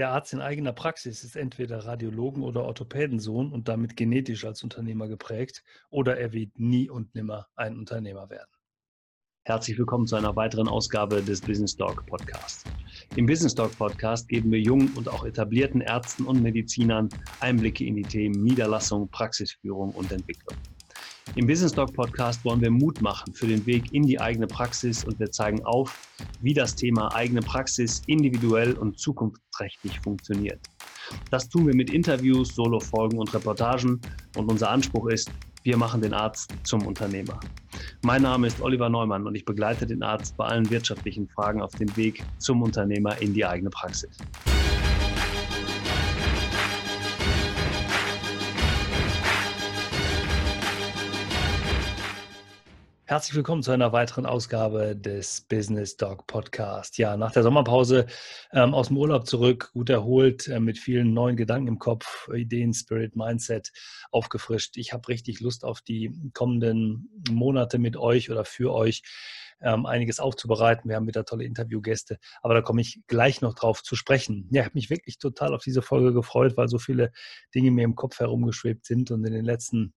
Der 0.00 0.12
Arzt 0.12 0.32
in 0.32 0.40
eigener 0.40 0.72
Praxis 0.72 1.24
ist 1.24 1.36
entweder 1.36 1.84
Radiologen- 1.84 2.42
oder 2.42 2.64
Orthopädensohn 2.64 3.52
und 3.52 3.68
damit 3.68 3.98
genetisch 3.98 4.46
als 4.46 4.62
Unternehmer 4.62 5.08
geprägt 5.08 5.62
oder 5.90 6.16
er 6.16 6.32
wird 6.32 6.58
nie 6.58 6.88
und 6.88 7.14
nimmer 7.14 7.48
ein 7.54 7.76
Unternehmer 7.76 8.30
werden. 8.30 8.48
Herzlich 9.44 9.76
willkommen 9.76 10.06
zu 10.06 10.16
einer 10.16 10.34
weiteren 10.36 10.68
Ausgabe 10.68 11.20
des 11.20 11.42
Business 11.42 11.76
Dog 11.76 12.06
Podcasts. 12.06 12.64
Im 13.16 13.26
Business 13.26 13.54
Dog 13.54 13.76
Podcast 13.76 14.26
geben 14.26 14.50
wir 14.50 14.60
jungen 14.60 14.90
und 14.94 15.06
auch 15.06 15.26
etablierten 15.26 15.82
Ärzten 15.82 16.24
und 16.24 16.42
Medizinern 16.42 17.10
Einblicke 17.40 17.84
in 17.84 17.94
die 17.94 18.00
Themen 18.00 18.42
Niederlassung, 18.42 19.06
Praxisführung 19.10 19.90
und 19.90 20.10
Entwicklung. 20.10 20.56
Im 21.36 21.46
Business 21.46 21.70
Talk 21.70 21.94
Podcast 21.94 22.44
wollen 22.44 22.60
wir 22.60 22.72
Mut 22.72 23.00
machen 23.00 23.32
für 23.32 23.46
den 23.46 23.64
Weg 23.64 23.92
in 23.92 24.02
die 24.02 24.20
eigene 24.20 24.48
Praxis 24.48 25.04
und 25.04 25.20
wir 25.20 25.30
zeigen 25.30 25.64
auf, 25.64 26.08
wie 26.40 26.52
das 26.52 26.74
Thema 26.74 27.14
eigene 27.14 27.40
Praxis 27.40 28.02
individuell 28.08 28.72
und 28.72 28.98
zukunftsträchtig 28.98 30.00
funktioniert. 30.00 30.58
Das 31.30 31.48
tun 31.48 31.68
wir 31.68 31.74
mit 31.76 31.90
Interviews, 31.90 32.56
Solo-Folgen 32.56 33.18
und 33.18 33.32
Reportagen 33.32 34.00
und 34.36 34.50
unser 34.50 34.70
Anspruch 34.70 35.08
ist, 35.08 35.30
wir 35.62 35.76
machen 35.76 36.00
den 36.00 36.14
Arzt 36.14 36.52
zum 36.64 36.84
Unternehmer. 36.84 37.38
Mein 38.02 38.22
Name 38.22 38.48
ist 38.48 38.60
Oliver 38.60 38.88
Neumann 38.88 39.26
und 39.26 39.36
ich 39.36 39.44
begleite 39.44 39.86
den 39.86 40.02
Arzt 40.02 40.36
bei 40.36 40.46
allen 40.46 40.68
wirtschaftlichen 40.68 41.28
Fragen 41.28 41.62
auf 41.62 41.72
dem 41.72 41.96
Weg 41.96 42.24
zum 42.38 42.60
Unternehmer 42.62 43.20
in 43.22 43.34
die 43.34 43.44
eigene 43.44 43.70
Praxis. 43.70 44.18
Herzlich 53.10 53.34
willkommen 53.34 53.64
zu 53.64 53.72
einer 53.72 53.92
weiteren 53.92 54.24
Ausgabe 54.24 54.94
des 54.94 55.40
Business 55.40 55.96
Dog 55.96 56.28
Podcast. 56.28 56.96
Ja, 56.96 57.16
nach 57.16 57.32
der 57.32 57.42
Sommerpause 57.42 58.06
ähm, 58.52 58.72
aus 58.72 58.86
dem 58.86 58.98
Urlaub 58.98 59.26
zurück, 59.26 59.72
gut 59.72 59.90
erholt, 59.90 60.46
äh, 60.46 60.60
mit 60.60 60.78
vielen 60.78 61.12
neuen 61.12 61.34
Gedanken 61.34 61.66
im 61.66 61.78
Kopf, 61.80 62.28
Ideen, 62.32 62.72
Spirit, 62.72 63.16
Mindset 63.16 63.72
aufgefrischt. 64.12 64.76
Ich 64.76 64.92
habe 64.92 65.08
richtig 65.08 65.40
Lust 65.40 65.64
auf 65.64 65.80
die 65.80 66.30
kommenden 66.34 67.10
Monate 67.28 67.80
mit 67.80 67.96
euch 67.96 68.30
oder 68.30 68.44
für 68.44 68.72
euch 68.72 69.02
ähm, 69.60 69.86
einiges 69.86 70.20
aufzubereiten. 70.20 70.88
Wir 70.88 70.94
haben 70.94 71.08
wieder 71.08 71.24
tolle 71.24 71.42
Interviewgäste, 71.42 72.20
aber 72.42 72.54
da 72.54 72.62
komme 72.62 72.80
ich 72.80 73.00
gleich 73.08 73.40
noch 73.40 73.54
drauf 73.54 73.82
zu 73.82 73.96
sprechen. 73.96 74.46
Ja, 74.52 74.60
ich 74.60 74.66
habe 74.66 74.78
mich 74.78 74.88
wirklich 74.88 75.18
total 75.18 75.52
auf 75.52 75.64
diese 75.64 75.82
Folge 75.82 76.12
gefreut, 76.12 76.56
weil 76.56 76.68
so 76.68 76.78
viele 76.78 77.10
Dinge 77.56 77.72
mir 77.72 77.82
im 77.82 77.96
Kopf 77.96 78.20
herumgeschwebt 78.20 78.86
sind 78.86 79.10
und 79.10 79.24
in 79.24 79.32
den 79.32 79.44
letzten 79.44 79.94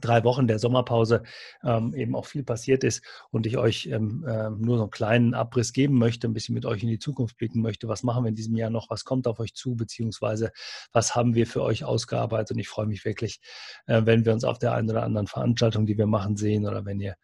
drei 0.00 0.24
Wochen 0.24 0.46
der 0.46 0.58
Sommerpause 0.58 1.22
ähm, 1.62 1.94
eben 1.94 2.14
auch 2.14 2.26
viel 2.26 2.42
passiert 2.42 2.84
ist 2.84 3.02
und 3.30 3.46
ich 3.46 3.56
euch 3.58 3.86
ähm, 3.86 4.24
äh, 4.26 4.50
nur 4.50 4.76
so 4.76 4.84
einen 4.84 4.90
kleinen 4.90 5.34
Abriss 5.34 5.72
geben 5.72 5.98
möchte, 5.98 6.28
ein 6.28 6.32
bisschen 6.32 6.54
mit 6.54 6.66
euch 6.66 6.82
in 6.82 6.88
die 6.88 6.98
Zukunft 6.98 7.36
blicken 7.36 7.62
möchte. 7.62 7.88
Was 7.88 8.02
machen 8.02 8.24
wir 8.24 8.28
in 8.28 8.34
diesem 8.34 8.56
Jahr 8.56 8.70
noch? 8.70 8.90
Was 8.90 9.04
kommt 9.04 9.26
auf 9.26 9.40
euch 9.40 9.54
zu? 9.54 9.76
Beziehungsweise 9.76 10.52
was 10.92 11.14
haben 11.14 11.34
wir 11.34 11.46
für 11.46 11.62
euch 11.62 11.84
ausgearbeitet? 11.84 12.52
Und 12.52 12.58
ich 12.58 12.68
freue 12.68 12.86
mich 12.86 13.04
wirklich, 13.04 13.40
äh, 13.86 14.02
wenn 14.04 14.24
wir 14.24 14.32
uns 14.32 14.44
auf 14.44 14.58
der 14.58 14.72
einen 14.74 14.90
oder 14.90 15.02
anderen 15.02 15.26
Veranstaltung, 15.26 15.86
die 15.86 15.98
wir 15.98 16.06
machen, 16.06 16.36
sehen 16.36 16.66
oder 16.66 16.84
wenn 16.84 17.00
ihr 17.00 17.16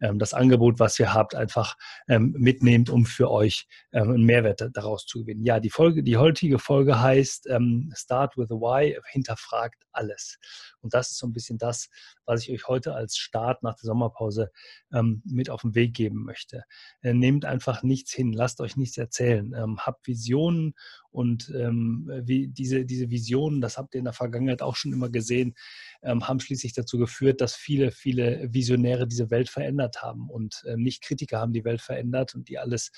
ähm, 0.00 0.18
das 0.18 0.34
Angebot, 0.34 0.78
was 0.78 0.98
ihr 0.98 1.14
habt, 1.14 1.34
einfach 1.34 1.76
ähm, 2.08 2.34
mitnehmt, 2.38 2.90
um 2.90 3.06
für 3.06 3.30
euch 3.30 3.66
ähm, 3.92 4.10
einen 4.10 4.24
Mehrwert 4.24 4.68
daraus 4.72 5.06
zu 5.06 5.20
gewinnen. 5.20 5.42
Ja, 5.42 5.60
die 5.60 5.70
Folge, 5.70 6.02
die 6.02 6.16
heutige 6.16 6.58
Folge 6.58 7.00
heißt 7.00 7.48
Start 7.94 8.36
with 8.36 8.50
a 8.50 8.54
Why, 8.54 8.98
hinterfragt 9.10 9.84
alles. 9.92 10.38
Und 10.86 10.94
das 10.94 11.10
ist 11.10 11.18
so 11.18 11.26
ein 11.26 11.32
bisschen 11.32 11.58
das, 11.58 11.88
was 12.26 12.42
ich 12.42 12.52
euch 12.52 12.68
heute 12.68 12.94
als 12.94 13.16
Start 13.16 13.64
nach 13.64 13.74
der 13.74 13.86
Sommerpause 13.86 14.52
ähm, 14.92 15.20
mit 15.24 15.50
auf 15.50 15.62
den 15.62 15.74
Weg 15.74 15.94
geben 15.94 16.24
möchte. 16.24 16.62
Äh, 17.02 17.12
nehmt 17.12 17.44
einfach 17.44 17.82
nichts 17.82 18.12
hin, 18.12 18.32
lasst 18.32 18.60
euch 18.60 18.76
nichts 18.76 18.96
erzählen, 18.96 19.52
ähm, 19.52 19.78
habt 19.80 20.06
Visionen 20.06 20.74
und 21.16 21.50
ähm, 21.56 22.10
wie 22.24 22.46
diese, 22.46 22.84
diese 22.84 23.10
Visionen, 23.10 23.60
das 23.62 23.78
habt 23.78 23.94
ihr 23.94 24.00
in 24.00 24.04
der 24.04 24.12
Vergangenheit 24.12 24.62
auch 24.62 24.76
schon 24.76 24.92
immer 24.92 25.08
gesehen, 25.08 25.54
ähm, 26.02 26.28
haben 26.28 26.40
schließlich 26.40 26.74
dazu 26.74 26.98
geführt, 26.98 27.40
dass 27.40 27.56
viele, 27.56 27.90
viele 27.90 28.52
Visionäre 28.52 29.08
diese 29.08 29.30
Welt 29.30 29.48
verändert 29.48 30.02
haben 30.02 30.28
und 30.28 30.62
äh, 30.66 30.76
nicht 30.76 31.02
Kritiker 31.02 31.40
haben 31.40 31.54
die 31.54 31.64
Welt 31.64 31.80
verändert 31.80 32.34
und 32.34 32.50
die 32.50 32.58
alles 32.58 32.92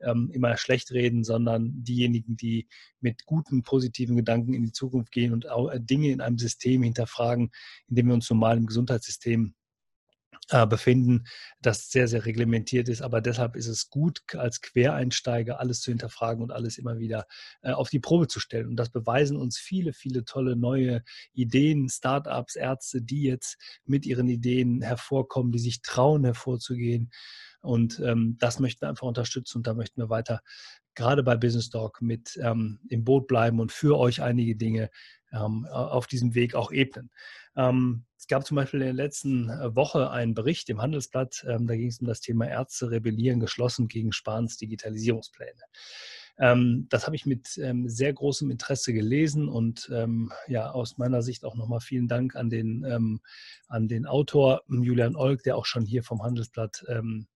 ähm, 0.00 0.30
immer 0.32 0.56
schlecht 0.56 0.92
reden, 0.92 1.24
sondern 1.24 1.72
diejenigen, 1.82 2.36
die 2.36 2.68
mit 3.00 3.26
guten, 3.26 3.64
positiven 3.64 4.14
Gedanken 4.14 4.54
in 4.54 4.62
die 4.62 4.72
Zukunft 4.72 5.10
gehen 5.10 5.32
und 5.32 5.46
äh, 5.46 5.80
Dinge 5.80 6.10
in 6.10 6.20
einem 6.20 6.38
System 6.38 6.84
hinterfragen, 6.84 7.33
in 7.42 7.50
dem 7.88 8.06
wir 8.06 8.14
uns 8.14 8.30
normal 8.30 8.56
im 8.56 8.66
Gesundheitssystem 8.66 9.54
äh, 10.50 10.66
befinden, 10.66 11.24
das 11.60 11.90
sehr, 11.90 12.06
sehr 12.06 12.26
reglementiert 12.26 12.88
ist. 12.88 13.02
Aber 13.02 13.20
deshalb 13.20 13.56
ist 13.56 13.66
es 13.66 13.88
gut, 13.88 14.20
als 14.34 14.60
Quereinsteiger 14.60 15.58
alles 15.58 15.80
zu 15.80 15.90
hinterfragen 15.90 16.42
und 16.42 16.52
alles 16.52 16.76
immer 16.76 16.98
wieder 16.98 17.26
äh, 17.62 17.70
auf 17.72 17.88
die 17.88 18.00
Probe 18.00 18.28
zu 18.28 18.40
stellen. 18.40 18.68
Und 18.68 18.76
das 18.76 18.90
beweisen 18.90 19.36
uns 19.36 19.58
viele, 19.58 19.92
viele 19.92 20.24
tolle 20.24 20.56
neue 20.56 21.02
Ideen, 21.32 21.88
Startups, 21.88 22.56
Ärzte, 22.56 23.00
die 23.00 23.22
jetzt 23.22 23.56
mit 23.86 24.04
ihren 24.04 24.28
Ideen 24.28 24.82
hervorkommen, 24.82 25.52
die 25.52 25.58
sich 25.58 25.80
trauen, 25.82 26.24
hervorzugehen. 26.24 27.10
Und 27.64 28.00
ähm, 28.00 28.36
das 28.38 28.60
möchten 28.60 28.82
wir 28.82 28.88
einfach 28.88 29.06
unterstützen 29.06 29.58
und 29.58 29.66
da 29.66 29.74
möchten 29.74 30.00
wir 30.00 30.10
weiter 30.10 30.40
gerade 30.94 31.22
bei 31.22 31.36
Business 31.36 31.70
Talk 31.70 32.00
mit 32.00 32.38
ähm, 32.42 32.78
im 32.88 33.04
Boot 33.04 33.26
bleiben 33.26 33.60
und 33.60 33.72
für 33.72 33.98
euch 33.98 34.22
einige 34.22 34.56
Dinge 34.56 34.90
ähm, 35.32 35.66
auf 35.66 36.06
diesem 36.06 36.34
Weg 36.34 36.54
auch 36.54 36.70
ebnen. 36.70 37.10
Ähm, 37.56 38.04
es 38.16 38.26
gab 38.26 38.46
zum 38.46 38.56
Beispiel 38.56 38.80
in 38.80 38.86
der 38.86 38.94
letzten 38.94 39.50
äh, 39.50 39.74
Woche 39.74 40.10
einen 40.10 40.34
Bericht 40.34 40.68
im 40.70 40.80
Handelsblatt, 40.80 41.44
ähm, 41.48 41.66
da 41.66 41.76
ging 41.76 41.88
es 41.88 42.00
um 42.00 42.06
das 42.06 42.20
Thema 42.20 42.48
Ärzte 42.48 42.90
rebellieren 42.90 43.40
geschlossen 43.40 43.88
gegen 43.88 44.12
Spahns 44.12 44.56
Digitalisierungspläne. 44.56 45.60
Ähm, 46.38 46.86
das 46.90 47.06
habe 47.06 47.16
ich 47.16 47.26
mit 47.26 47.58
ähm, 47.58 47.88
sehr 47.88 48.12
großem 48.12 48.50
Interesse 48.50 48.92
gelesen 48.92 49.48
und 49.48 49.90
ähm, 49.92 50.32
ja, 50.48 50.70
aus 50.70 50.98
meiner 50.98 51.22
Sicht 51.22 51.44
auch 51.44 51.54
nochmal 51.54 51.80
vielen 51.80 52.08
Dank 52.08 52.34
an 52.34 52.50
den, 52.50 52.84
ähm, 52.84 53.20
an 53.68 53.88
den 53.88 54.06
Autor 54.06 54.62
Julian 54.68 55.16
Olk, 55.16 55.42
der 55.44 55.56
auch 55.56 55.66
schon 55.66 55.84
hier 55.84 56.02
vom 56.02 56.22
Handelsblatt 56.22 56.84
ähm, 56.88 57.26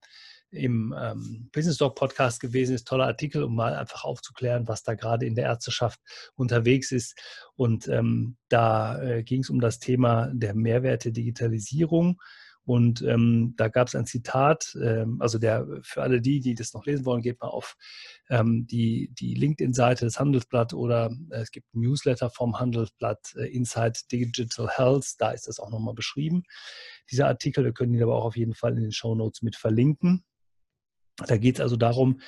im 0.51 0.95
ähm, 0.99 1.49
Business 1.53 1.77
Talk 1.77 1.95
Podcast 1.95 2.39
gewesen 2.39 2.75
ist. 2.75 2.87
Toller 2.87 3.05
Artikel, 3.05 3.43
um 3.43 3.55
mal 3.55 3.75
einfach 3.75 4.03
aufzuklären, 4.03 4.67
was 4.67 4.83
da 4.83 4.95
gerade 4.95 5.25
in 5.25 5.35
der 5.35 5.45
Ärzteschaft 5.45 5.99
unterwegs 6.35 6.91
ist. 6.91 7.15
Und 7.55 7.87
ähm, 7.87 8.37
da 8.49 9.01
äh, 9.01 9.23
ging 9.23 9.41
es 9.41 9.49
um 9.49 9.59
das 9.59 9.79
Thema 9.79 10.31
der 10.33 10.55
Mehrwerte 10.55 11.11
Digitalisierung. 11.11 12.19
Und 12.69 13.01
ähm, 13.01 13.55
da 13.57 13.67
gab 13.67 13.87
es 13.87 13.95
ein 13.95 14.05
Zitat, 14.05 14.77
ähm, 14.79 15.17
also 15.21 15.39
der 15.39 15.65
für 15.81 16.03
alle 16.03 16.21
die, 16.21 16.39
die 16.39 16.53
das 16.53 16.75
noch 16.75 16.85
lesen 16.85 17.03
wollen, 17.03 17.23
geht 17.23 17.41
mal 17.41 17.47
auf 17.47 17.75
ähm, 18.29 18.67
die, 18.67 19.09
die 19.11 19.33
LinkedIn-Seite 19.33 20.05
des 20.05 20.19
Handelsblatt 20.19 20.75
oder 20.75 21.09
äh, 21.31 21.37
es 21.37 21.49
gibt 21.49 21.73
ein 21.73 21.79
Newsletter 21.79 22.29
vom 22.29 22.59
Handelsblatt 22.59 23.33
äh, 23.37 23.47
Inside 23.47 24.01
Digital 24.11 24.69
Health, 24.69 25.15
da 25.17 25.31
ist 25.31 25.47
das 25.47 25.59
auch 25.59 25.71
nochmal 25.71 25.95
beschrieben. 25.95 26.43
Dieser 27.09 27.25
Artikel, 27.25 27.65
wir 27.65 27.73
können 27.73 27.95
ihn 27.95 28.03
aber 28.03 28.13
auch 28.13 28.25
auf 28.25 28.37
jeden 28.37 28.53
Fall 28.53 28.77
in 28.77 28.83
den 28.83 28.91
Show 28.91 29.15
Notes 29.15 29.41
mit 29.41 29.55
verlinken. 29.55 30.23
Da 31.27 31.37
geht 31.37 31.55
es 31.55 31.61
also 31.61 31.75
darum, 31.75 32.19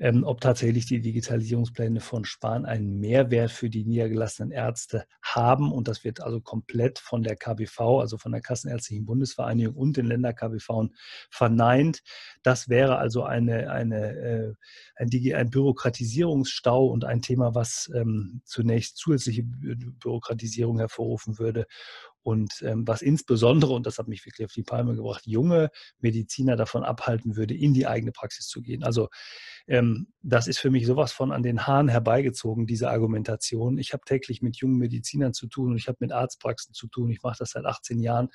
ähm, 0.00 0.24
ob 0.24 0.40
tatsächlich 0.40 0.86
die 0.86 1.00
Digitalisierungspläne 1.00 2.00
von 2.00 2.24
Spahn 2.24 2.64
einen 2.64 2.98
Mehrwert 3.00 3.50
für 3.50 3.68
die 3.68 3.84
niedergelassenen 3.84 4.50
Ärzte 4.50 5.04
haben. 5.22 5.70
Und 5.72 5.88
das 5.88 6.04
wird 6.04 6.22
also 6.22 6.40
komplett 6.40 6.98
von 6.98 7.22
der 7.22 7.36
KBV, 7.36 8.00
also 8.00 8.16
von 8.16 8.32
der 8.32 8.40
Kassenärztlichen 8.40 9.04
Bundesvereinigung 9.04 9.74
und 9.74 9.96
den 9.98 10.06
Länder-KBV 10.06 10.88
verneint. 11.30 12.00
Das 12.42 12.70
wäre 12.70 12.96
also 12.96 13.24
eine, 13.24 13.70
eine, 13.70 14.16
äh, 14.16 14.54
ein, 14.96 15.10
ein, 15.34 15.50
Bürokratisierungsstau 15.50 16.86
und 16.86 17.04
ein 17.04 17.20
Thema, 17.20 17.54
was 17.54 17.90
ähm, 17.94 18.40
zunächst 18.46 18.96
zusätzliche 18.96 19.42
Bürokratisierung 19.44 20.78
hervorrufen 20.78 21.38
würde 21.38 21.66
und 22.22 22.62
ähm, 22.62 22.86
was 22.86 23.02
insbesondere, 23.02 23.72
und 23.72 23.86
das 23.86 23.98
hat 23.98 24.08
mich 24.08 24.24
wirklich 24.26 24.44
auf 24.44 24.52
die 24.52 24.62
Palme 24.62 24.94
gebracht, 24.94 25.22
junge 25.26 25.70
Mediziner 26.00 26.56
davon 26.56 26.84
abhalten 26.84 27.36
würde, 27.36 27.54
in 27.54 27.74
die 27.74 27.86
eigene 27.86 28.12
Praxis 28.12 28.46
zu 28.46 28.60
gehen. 28.60 28.82
Also 28.82 29.08
ähm, 29.66 30.08
das 30.22 30.46
ist 30.46 30.58
für 30.58 30.70
mich 30.70 30.86
sowas 30.86 31.12
von 31.12 31.32
an 31.32 31.42
den 31.42 31.66
Haaren 31.66 31.88
herbeigezogen, 31.88 32.66
diese 32.66 32.90
Argumentation. 32.90 33.78
Ich 33.78 33.92
habe 33.92 34.04
täglich 34.04 34.42
mit 34.42 34.56
jungen 34.56 34.76
Medizinern 34.76 35.32
zu 35.32 35.46
tun 35.46 35.70
und 35.70 35.76
ich 35.76 35.88
habe 35.88 35.98
mit 36.00 36.12
Arztpraxen 36.12 36.74
zu 36.74 36.88
tun. 36.88 37.10
Ich 37.10 37.22
mache 37.22 37.38
das 37.38 37.50
seit 37.50 37.64
18 37.64 38.00
Jahren 38.00 38.28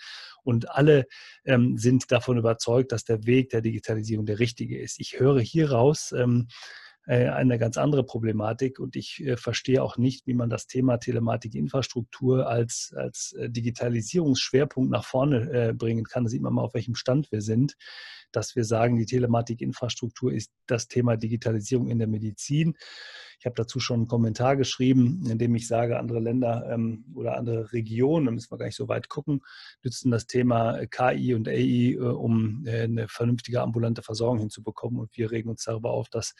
und 0.43 0.71
alle 0.71 1.05
ähm, 1.45 1.77
sind 1.77 2.11
davon 2.11 2.37
überzeugt, 2.37 2.91
dass 2.91 3.03
der 3.03 3.25
Weg 3.25 3.49
der 3.49 3.61
Digitalisierung 3.61 4.25
der 4.25 4.39
richtige 4.39 4.79
ist. 4.79 4.99
Ich 4.99 5.19
höre 5.19 5.39
hier 5.41 5.71
raus, 5.71 6.13
ähm, 6.17 6.47
äh, 6.47 6.84
eine 7.13 7.57
ganz 7.59 7.77
andere 7.77 8.03
Problematik 8.03 8.79
und 8.79 8.95
ich 8.95 9.23
äh, 9.23 9.37
verstehe 9.37 9.83
auch 9.83 9.97
nicht, 9.97 10.25
wie 10.27 10.33
man 10.33 10.49
das 10.49 10.67
Thema 10.67 10.97
Telematikinfrastruktur 10.97 12.47
als, 12.47 12.93
als 12.95 13.33
äh, 13.33 13.49
Digitalisierungsschwerpunkt 13.49 14.91
nach 14.91 15.05
vorne 15.05 15.73
bringen 15.77 16.05
kann. 16.05 16.23
Da 16.23 16.29
sieht 16.29 16.41
man 16.41 16.53
mal, 16.53 16.63
auf 16.63 16.73
welchem 16.73 16.95
Stand 16.95 17.31
wir 17.31 17.41
sind. 17.41 17.75
Dass 18.35 18.55
wir 18.55 18.63
sagen, 18.63 18.97
die 18.97 19.05
Telematikinfrastruktur 19.05 20.33
ist 20.33 20.51
das 20.67 20.87
Thema 20.87 21.17
Digitalisierung 21.17 21.89
in 21.89 21.99
der 21.99 22.07
Medizin. 22.07 22.75
Ich 23.39 23.45
habe 23.45 23.55
dazu 23.55 23.79
schon 23.79 24.01
einen 24.01 24.07
Kommentar 24.07 24.55
geschrieben, 24.55 25.25
in 25.29 25.37
dem 25.37 25.55
ich 25.55 25.67
sage, 25.67 25.99
andere 25.99 26.19
Länder 26.19 26.67
ähm, 26.71 27.05
oder 27.13 27.37
andere 27.37 27.71
Regionen, 27.73 28.25
da 28.25 28.31
müssen 28.31 28.51
wir 28.51 28.57
gar 28.57 28.65
nicht 28.65 28.77
so 28.77 28.87
weit 28.87 29.09
gucken, 29.09 29.41
nützen 29.83 30.11
das 30.11 30.27
Thema 30.27 30.85
KI 30.87 31.33
und 31.33 31.47
AI, 31.47 31.93
äh, 31.93 31.97
um 31.97 32.65
äh, 32.65 32.83
eine 32.83 33.07
vernünftige 33.07 33.61
ambulante 33.61 34.01
Versorgung 34.01 34.39
hinzubekommen. 34.39 34.99
Und 34.99 35.15
wir 35.17 35.31
regen 35.31 35.49
uns 35.49 35.63
darüber 35.63 35.91
auf, 35.91 36.09
dass 36.09 36.33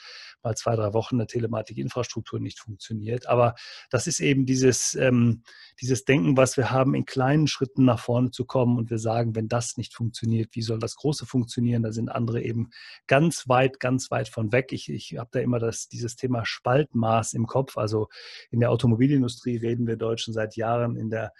mal 0.43 0.55
zwei, 0.55 0.75
drei 0.75 0.93
Wochen 0.93 1.15
eine 1.15 1.27
Telematikinfrastruktur 1.27 2.39
nicht 2.39 2.59
funktioniert. 2.59 3.27
Aber 3.27 3.55
das 3.89 4.07
ist 4.07 4.19
eben 4.19 4.45
dieses, 4.45 4.95
ähm, 4.95 5.43
dieses 5.81 6.05
Denken, 6.05 6.37
was 6.37 6.57
wir 6.57 6.71
haben, 6.71 6.95
in 6.95 7.05
kleinen 7.05 7.47
Schritten 7.47 7.85
nach 7.85 7.99
vorne 7.99 8.31
zu 8.31 8.45
kommen. 8.45 8.77
Und 8.77 8.89
wir 8.89 8.99
sagen, 8.99 9.35
wenn 9.35 9.47
das 9.47 9.77
nicht 9.77 9.93
funktioniert, 9.93 10.55
wie 10.55 10.61
soll 10.61 10.79
das 10.79 10.95
Große 10.95 11.25
funktionieren? 11.25 11.83
Da 11.85 11.91
sind 11.91 12.09
andere 12.09 12.41
eben 12.41 12.69
ganz 13.07 13.47
weit, 13.47 13.79
ganz 13.79 14.11
weit 14.11 14.27
von 14.27 14.51
weg. 14.51 14.71
Ich, 14.71 14.89
ich 14.89 15.17
habe 15.17 15.29
da 15.31 15.39
immer 15.39 15.59
das, 15.59 15.87
dieses 15.87 16.15
Thema 16.15 16.45
Spaltmaß 16.45 17.33
im 17.33 17.47
Kopf. 17.47 17.77
Also 17.77 18.09
in 18.51 18.59
der 18.59 18.71
Automobilindustrie 18.71 19.57
reden 19.57 19.87
wir 19.87 19.95
Deutschen 19.95 20.33
seit 20.33 20.55
Jahren 20.55 20.97
in 20.97 21.09
der 21.09 21.31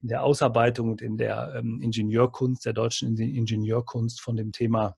in 0.00 0.08
der 0.08 0.22
Ausarbeitung 0.22 0.90
und 0.90 1.02
in 1.02 1.16
der 1.16 1.54
ähm, 1.56 1.80
Ingenieurkunst, 1.82 2.64
der 2.64 2.72
deutschen 2.72 3.16
Ingenieurkunst 3.18 4.20
von 4.20 4.36
dem 4.36 4.52
Thema, 4.52 4.96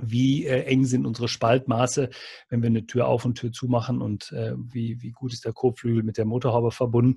wie 0.00 0.44
äh, 0.44 0.64
eng 0.64 0.84
sind 0.84 1.06
unsere 1.06 1.28
Spaltmaße, 1.28 2.10
wenn 2.48 2.62
wir 2.62 2.68
eine 2.68 2.86
Tür 2.86 3.06
auf 3.06 3.24
und 3.24 3.36
Tür 3.36 3.52
zumachen 3.52 4.00
und 4.00 4.32
äh, 4.32 4.54
wie, 4.56 5.00
wie 5.02 5.12
gut 5.12 5.32
ist 5.32 5.44
der 5.44 5.52
Kotflügel 5.52 6.02
mit 6.02 6.18
der 6.18 6.24
Motorhaube 6.24 6.72
verbunden. 6.72 7.16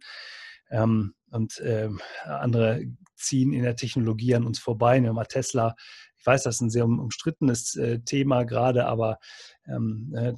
Ähm, 0.69 1.15
und 1.31 1.59
äh, 1.59 1.89
andere 2.25 2.85
ziehen 3.15 3.53
in 3.53 3.63
der 3.63 3.75
Technologie 3.75 4.35
an 4.35 4.45
uns 4.45 4.59
vorbei. 4.59 4.95
Nehmen 4.95 5.07
wir 5.07 5.13
mal 5.13 5.25
Tesla, 5.25 5.75
ich 6.21 6.27
weiß, 6.27 6.43
das 6.43 6.55
ist 6.55 6.61
ein 6.61 6.69
sehr 6.69 6.85
umstrittenes 6.85 7.75
äh, 7.77 7.99
Thema 8.01 8.43
gerade, 8.43 8.85
aber 8.85 9.17
ähm, 9.67 10.13
äh, 10.15 10.33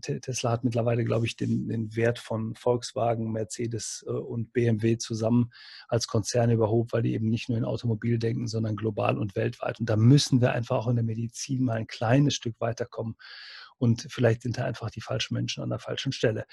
Tesla 0.00 0.50
hat 0.50 0.64
mittlerweile, 0.64 1.04
glaube 1.04 1.26
ich, 1.26 1.36
den, 1.36 1.68
den, 1.68 1.94
Wert 1.94 2.18
von 2.18 2.54
Volkswagen, 2.54 3.30
Mercedes 3.30 4.02
äh, 4.06 4.12
und 4.12 4.54
BMW 4.54 4.96
zusammen 4.96 5.50
als 5.88 6.06
Konzerne 6.06 6.54
überholt, 6.54 6.94
weil 6.94 7.02
die 7.02 7.12
eben 7.12 7.28
nicht 7.28 7.50
nur 7.50 7.58
in 7.58 7.66
Automobil 7.66 8.18
denken, 8.18 8.46
sondern 8.46 8.76
global 8.76 9.18
und 9.18 9.36
weltweit. 9.36 9.78
Und 9.78 9.90
da 9.90 9.96
müssen 9.96 10.40
wir 10.40 10.52
einfach 10.52 10.78
auch 10.78 10.88
in 10.88 10.96
der 10.96 11.04
Medizin 11.04 11.64
mal 11.64 11.76
ein 11.76 11.86
kleines 11.86 12.34
Stück 12.34 12.58
weiterkommen 12.58 13.16
und 13.76 14.06
vielleicht 14.10 14.42
sind 14.42 14.56
da 14.56 14.64
einfach 14.64 14.90
die 14.90 15.02
falschen 15.02 15.34
Menschen 15.34 15.62
an 15.62 15.70
der 15.70 15.78
falschen 15.78 16.12
Stelle. 16.12 16.46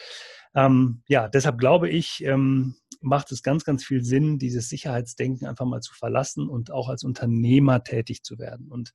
Ähm, 0.56 1.04
ja, 1.08 1.30
deshalb 1.30 1.58
glaube 1.58 1.90
ich, 1.90 2.22
ähm, 2.24 2.76
macht 3.02 3.32
es 3.32 3.44
ganz, 3.44 3.64
ganz 3.64 3.84
viel 3.84 4.04
Sinn, 4.04 4.40
dieses 4.40 4.70
Sicherheitsdenken 4.70 5.48
einfach 5.48 5.66
mal 5.66 5.82
zu 5.82 5.94
verlassen 5.94 6.48
und 6.50 6.72
auch 6.72 6.90
als 6.90 7.04
Unternehmer 7.04 7.84
tätig 7.84 8.24
zu 8.24 8.38
werden. 8.40 8.68
Und 8.70 8.94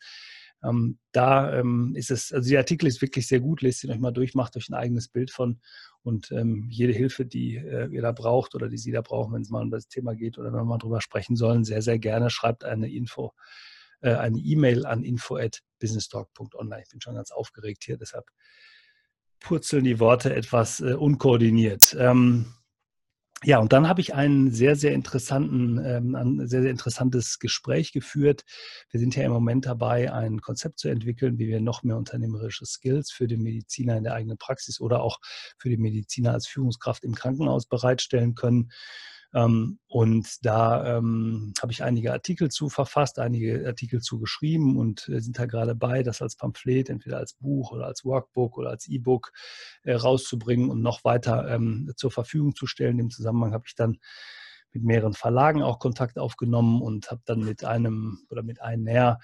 ähm, 0.62 0.99
da 1.12 1.58
ähm, 1.58 1.94
ist 1.96 2.10
es, 2.10 2.32
also 2.32 2.49
der 2.49 2.60
Artikel 2.60 2.87
ist 2.87 3.02
wirklich 3.02 3.26
sehr 3.26 3.40
gut, 3.40 3.62
lest 3.62 3.82
ihn 3.84 3.90
euch 3.90 3.99
mal 3.99 4.12
durch, 4.12 4.34
macht 4.34 4.56
euch 4.56 4.69
ein 4.69 4.75
eigenes 4.75 5.08
Bild 5.08 5.31
von 5.31 5.60
und 6.02 6.31
ähm, 6.32 6.69
jede 6.70 6.93
Hilfe, 6.93 7.26
die 7.26 7.56
äh, 7.56 7.88
ihr 7.88 8.02
da 8.02 8.12
braucht 8.12 8.54
oder 8.54 8.69
die 8.69 8.78
Sie 8.78 8.93
da 8.93 9.02
brauchen, 9.02 9.34
wenn 9.34 9.43
es 9.43 9.50
mal 9.50 9.62
um 9.62 9.70
das 9.70 9.88
Thema 9.88 10.14
geht 10.14 10.38
oder 10.38 10.52
wenn 10.52 10.60
wir 10.60 10.64
mal 10.64 10.78
drüber 10.78 11.00
sprechen 11.00 11.37
sollen, 11.37 11.64
sehr, 11.64 11.82
sehr 11.82 11.99
gerne 11.99 12.31
schreibt 12.31 12.64
eine 12.64 12.90
Info 12.90 13.32
äh, 14.02 14.14
eine 14.14 14.38
E-Mail 14.38 14.84
an 14.84 15.04
info@businesstalk.online. 15.04 16.82
Ich 16.82 16.90
bin 16.90 17.00
schon 17.00 17.14
ganz 17.14 17.31
aufgeregt 17.31 17.84
hier, 17.84 17.96
deshalb 17.96 18.26
purzeln 19.40 19.84
die 19.84 20.00
Worte 20.00 20.34
etwas 20.34 20.81
äh, 20.81 20.94
unkoordiniert. 20.94 21.96
Ähm, 21.99 22.54
ja, 23.44 23.58
und 23.58 23.72
dann 23.72 23.88
habe 23.88 24.00
ich 24.00 24.14
einen 24.14 24.52
sehr, 24.52 24.76
sehr 24.76 24.92
interessanten, 24.92 25.80
ähm, 25.84 26.14
ein 26.14 26.46
sehr, 26.46 26.62
sehr 26.62 26.70
interessantes 26.70 27.38
Gespräch 27.40 27.92
geführt. 27.92 28.44
Wir 28.90 29.00
sind 29.00 29.16
ja 29.16 29.24
im 29.24 29.32
Moment 29.32 29.66
dabei, 29.66 30.12
ein 30.12 30.40
Konzept 30.40 30.78
zu 30.78 30.88
entwickeln, 30.88 31.38
wie 31.38 31.48
wir 31.48 31.60
noch 31.60 31.82
mehr 31.82 31.96
unternehmerische 31.96 32.66
Skills 32.66 33.10
für 33.10 33.26
den 33.26 33.42
Mediziner 33.42 33.96
in 33.96 34.04
der 34.04 34.14
eigenen 34.14 34.38
Praxis 34.38 34.80
oder 34.80 35.02
auch 35.02 35.18
für 35.58 35.70
den 35.70 35.80
Mediziner 35.80 36.32
als 36.32 36.46
Führungskraft 36.46 37.04
im 37.04 37.14
Krankenhaus 37.14 37.66
bereitstellen 37.66 38.34
können. 38.36 38.70
Ähm, 39.34 39.79
und 39.88 40.44
da 40.44 40.99
ähm, 40.99 41.55
habe 41.61 41.73
ich 41.73 41.82
einige 41.82 42.12
Artikel 42.12 42.50
zu 42.50 42.69
verfasst, 42.69 43.19
einige 43.19 43.67
Artikel 43.67 44.00
zu 44.00 44.19
geschrieben 44.19 44.79
und 44.79 45.08
äh, 45.08 45.20
sind 45.20 45.38
da 45.38 45.46
gerade 45.46 45.75
bei, 45.75 46.02
das 46.02 46.20
als 46.20 46.37
Pamphlet, 46.37 46.90
entweder 46.90 47.19
als 47.19 47.34
Buch 47.34 47.73
oder 47.73 47.87
als 47.87 48.05
Workbook 48.05 48.58
oder 48.58 48.70
als 48.70 48.88
E-Book 48.88 49.32
äh, 49.84 49.94
rauszubringen 49.94 50.69
und 50.70 50.82
noch 50.82 51.05
weiter 51.05 51.49
ähm, 51.49 51.93
zur 51.96 52.11
Verfügung 52.11 52.55
zu 52.55 52.67
stellen. 52.67 52.99
Im 52.99 53.11
Zusammenhang 53.11 53.52
habe 53.52 53.64
ich 53.67 53.75
dann 53.75 53.99
mit 54.75 54.84
mehreren 54.84 55.12
Verlagen 55.12 55.62
auch 55.62 55.78
Kontakt 55.78 56.19
aufgenommen 56.19 56.81
und 56.81 57.11
habe 57.11 57.20
dann 57.26 57.40
mit 57.40 57.64
einem 57.64 58.20
oder 58.31 58.43
mit 58.43 58.61
einer 58.62 59.19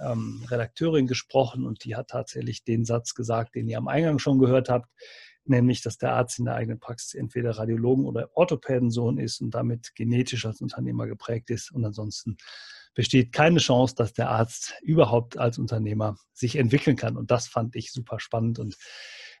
ähm, 0.00 0.44
Redakteurin 0.48 1.06
gesprochen 1.06 1.66
und 1.66 1.84
die 1.84 1.96
hat 1.96 2.08
tatsächlich 2.08 2.64
den 2.64 2.84
Satz 2.84 3.14
gesagt, 3.14 3.54
den 3.54 3.68
ihr 3.68 3.78
am 3.78 3.88
Eingang 3.88 4.18
schon 4.18 4.38
gehört 4.38 4.68
habt 4.68 4.88
nämlich 5.44 5.82
dass 5.82 5.98
der 5.98 6.12
Arzt 6.12 6.38
in 6.38 6.44
der 6.44 6.54
eigenen 6.54 6.80
Praxis 6.80 7.14
entweder 7.14 7.52
Radiologen- 7.52 8.06
oder 8.06 8.30
Orthopädensohn 8.34 9.18
ist 9.18 9.40
und 9.40 9.52
damit 9.52 9.94
genetisch 9.94 10.46
als 10.46 10.60
Unternehmer 10.60 11.06
geprägt 11.06 11.50
ist. 11.50 11.70
Und 11.72 11.84
ansonsten 11.84 12.36
besteht 12.94 13.32
keine 13.32 13.58
Chance, 13.58 13.94
dass 13.96 14.12
der 14.12 14.30
Arzt 14.30 14.74
überhaupt 14.82 15.38
als 15.38 15.58
Unternehmer 15.58 16.16
sich 16.32 16.56
entwickeln 16.56 16.96
kann. 16.96 17.16
Und 17.16 17.30
das 17.30 17.48
fand 17.48 17.74
ich 17.76 17.92
super 17.92 18.20
spannend 18.20 18.58
und 18.58 18.76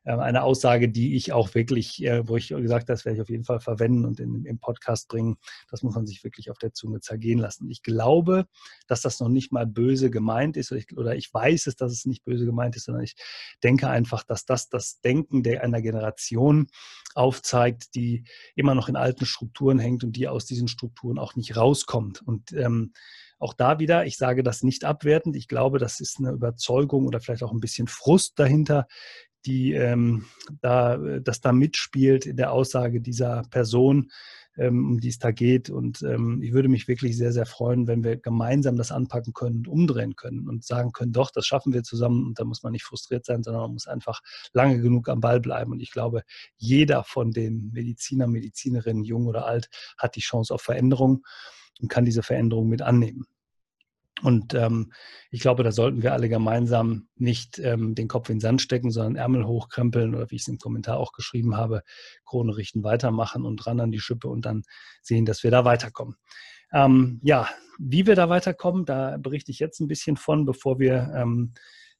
eine 0.04 0.42
Aussage, 0.42 0.88
die 0.88 1.14
ich 1.14 1.32
auch 1.32 1.54
wirklich, 1.54 2.02
äh, 2.04 2.26
wo 2.26 2.36
ich 2.36 2.48
gesagt 2.48 2.82
habe, 2.82 2.92
das 2.92 3.04
werde 3.04 3.16
ich 3.16 3.22
auf 3.22 3.28
jeden 3.28 3.44
Fall 3.44 3.60
verwenden 3.60 4.04
und 4.04 4.18
in, 4.18 4.44
im 4.44 4.58
Podcast 4.58 5.08
bringen. 5.08 5.36
Das 5.70 5.82
muss 5.82 5.94
man 5.94 6.06
sich 6.06 6.24
wirklich 6.24 6.50
auf 6.50 6.58
der 6.58 6.72
Zunge 6.72 7.00
zergehen 7.00 7.38
lassen. 7.38 7.70
Ich 7.70 7.82
glaube, 7.82 8.46
dass 8.88 9.02
das 9.02 9.20
noch 9.20 9.28
nicht 9.28 9.52
mal 9.52 9.66
böse 9.66 10.10
gemeint 10.10 10.56
ist 10.56 10.72
oder 10.72 10.80
ich, 10.80 10.96
oder 10.96 11.14
ich 11.14 11.32
weiß 11.32 11.66
es, 11.68 11.76
dass 11.76 11.92
es 11.92 12.04
nicht 12.04 12.24
böse 12.24 12.44
gemeint 12.44 12.74
ist, 12.76 12.84
sondern 12.84 13.04
ich 13.04 13.14
denke 13.62 13.88
einfach, 13.88 14.24
dass 14.24 14.44
das 14.44 14.68
das 14.68 15.00
Denken 15.00 15.42
der 15.42 15.62
einer 15.62 15.82
Generation 15.82 16.66
aufzeigt, 17.14 17.94
die 17.94 18.24
immer 18.56 18.74
noch 18.74 18.88
in 18.88 18.96
alten 18.96 19.26
Strukturen 19.26 19.78
hängt 19.78 20.02
und 20.02 20.16
die 20.16 20.28
aus 20.28 20.46
diesen 20.46 20.68
Strukturen 20.68 21.18
auch 21.18 21.36
nicht 21.36 21.56
rauskommt. 21.56 22.22
Und 22.22 22.52
ähm, 22.52 22.92
auch 23.38 23.54
da 23.54 23.80
wieder, 23.80 24.06
ich 24.06 24.16
sage 24.16 24.44
das 24.44 24.62
nicht 24.62 24.84
abwertend. 24.84 25.34
Ich 25.34 25.48
glaube, 25.48 25.78
das 25.78 25.98
ist 25.98 26.18
eine 26.20 26.30
Überzeugung 26.30 27.06
oder 27.06 27.20
vielleicht 27.20 27.42
auch 27.42 27.52
ein 27.52 27.58
bisschen 27.58 27.88
Frust 27.88 28.38
dahinter, 28.38 28.86
die 29.46 29.72
ähm, 29.72 30.26
da, 30.60 30.96
das 30.96 31.40
da 31.40 31.52
mitspielt 31.52 32.26
in 32.26 32.36
der 32.36 32.52
Aussage 32.52 33.00
dieser 33.00 33.42
Person, 33.50 34.10
ähm, 34.56 34.86
um 34.86 35.00
die 35.00 35.08
es 35.08 35.18
da 35.18 35.30
geht. 35.30 35.70
Und 35.70 36.02
ähm, 36.02 36.42
ich 36.42 36.52
würde 36.52 36.68
mich 36.68 36.88
wirklich 36.88 37.16
sehr, 37.16 37.32
sehr 37.32 37.46
freuen, 37.46 37.86
wenn 37.86 38.04
wir 38.04 38.16
gemeinsam 38.16 38.76
das 38.76 38.92
anpacken 38.92 39.32
können 39.32 39.58
und 39.58 39.68
umdrehen 39.68 40.16
können 40.16 40.48
und 40.48 40.64
sagen 40.64 40.92
können, 40.92 41.12
doch, 41.12 41.30
das 41.30 41.46
schaffen 41.46 41.72
wir 41.72 41.82
zusammen 41.82 42.26
und 42.26 42.38
da 42.38 42.44
muss 42.44 42.62
man 42.62 42.72
nicht 42.72 42.84
frustriert 42.84 43.24
sein, 43.24 43.42
sondern 43.42 43.62
man 43.62 43.72
muss 43.72 43.86
einfach 43.86 44.20
lange 44.52 44.80
genug 44.80 45.08
am 45.08 45.20
Ball 45.20 45.40
bleiben. 45.40 45.72
Und 45.72 45.80
ich 45.80 45.90
glaube, 45.90 46.22
jeder 46.56 47.04
von 47.04 47.30
den 47.30 47.70
Mediziner, 47.72 48.26
Medizinerinnen, 48.26 49.04
jung 49.04 49.26
oder 49.26 49.46
alt, 49.46 49.68
hat 49.96 50.16
die 50.16 50.20
Chance 50.20 50.54
auf 50.54 50.62
Veränderung 50.62 51.24
und 51.80 51.88
kann 51.88 52.04
diese 52.04 52.22
Veränderung 52.22 52.68
mit 52.68 52.82
annehmen. 52.82 53.26
Und 54.22 54.54
ähm, 54.54 54.92
ich 55.30 55.40
glaube, 55.40 55.64
da 55.64 55.72
sollten 55.72 56.02
wir 56.02 56.12
alle 56.12 56.28
gemeinsam 56.28 57.08
nicht 57.16 57.58
ähm, 57.58 57.94
den 57.94 58.08
Kopf 58.08 58.28
in 58.28 58.36
den 58.36 58.40
Sand 58.40 58.62
stecken, 58.62 58.90
sondern 58.90 59.16
Ärmel 59.16 59.46
hochkrempeln 59.46 60.14
oder 60.14 60.30
wie 60.30 60.36
ich 60.36 60.42
es 60.42 60.48
im 60.48 60.58
Kommentar 60.58 60.98
auch 60.98 61.12
geschrieben 61.12 61.56
habe, 61.56 61.82
Krone 62.24 62.56
richten, 62.56 62.84
weitermachen 62.84 63.44
und 63.44 63.66
ran 63.66 63.80
an 63.80 63.90
die 63.90 64.00
Schippe 64.00 64.28
und 64.28 64.46
dann 64.46 64.62
sehen, 65.02 65.24
dass 65.24 65.42
wir 65.42 65.50
da 65.50 65.64
weiterkommen. 65.64 66.16
Ähm, 66.72 67.20
ja, 67.22 67.48
wie 67.78 68.06
wir 68.06 68.14
da 68.14 68.28
weiterkommen, 68.28 68.84
da 68.84 69.16
berichte 69.18 69.50
ich 69.50 69.58
jetzt 69.58 69.80
ein 69.80 69.88
bisschen 69.88 70.16
von, 70.16 70.44
bevor 70.44 70.78
wir 70.78 71.12
ähm, 71.14 71.52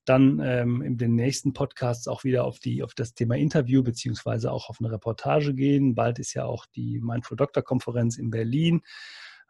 dann 0.05 0.41
ähm, 0.41 0.83
in 0.83 0.97
den 0.97 1.15
nächsten 1.15 1.53
Podcasts 1.53 2.09
auch 2.09 2.25
wieder 2.25 2.45
auf, 2.45 2.59
die, 2.59 2.83
auf 2.83 2.95
das 2.95 3.15
Thema 3.15 3.37
Interview 3.37 3.83
beziehungsweise 3.83 4.51
auch 4.51 4.69
auf 4.69 4.79
eine 4.81 4.91
Reportage 4.91 5.55
gehen. 5.55 5.95
Bald 5.95 6.19
ist 6.19 6.35
ja 6.35 6.45
auch 6.45 6.67
die 6.67 7.01
Mindful 7.01 7.37
Doctor 7.37 7.63
Konferenz 7.63 8.19
in 8.19 8.31
Berlin. 8.31 8.83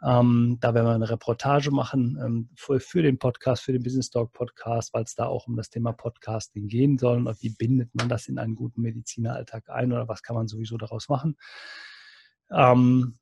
Ähm, 0.05 0.59
da 0.61 0.75
werden 0.75 0.87
wir 0.87 0.95
eine 0.95 1.11
Reportage 1.11 1.71
machen 1.71 2.19
ähm, 2.21 2.49
für, 2.57 2.81
für, 2.81 3.03
den 3.03 3.19
Podcast, 3.19 3.63
für 3.63 3.73
den 3.73 3.85
Business 3.85 4.11
Talk 4.11 4.33
Podcast, 4.33 4.93
weil 4.95 5.05
es 5.05 5.15
da 5.15 5.27
auch 5.27 5.47
um 5.47 5.57
das 5.57 5.71
Thema 5.71 5.93
Podcasting 5.93 6.67
gehen 6.67 6.99
soll. 6.99 7.19
Und 7.19 7.43
wie 7.43 7.51
bindet 7.51 7.95
man 7.95 8.09
das 8.09 8.27
in 8.27 8.39
einen 8.39 8.57
guten 8.57 8.83
Medizineralltag 8.83 9.71
ein 9.71 9.93
oder 9.93 10.09
was 10.09 10.23
kann 10.23 10.35
man 10.35 10.49
sowieso 10.49 10.77
daraus 10.77 11.09
machen? 11.09 11.37
Ähm, 12.51 13.19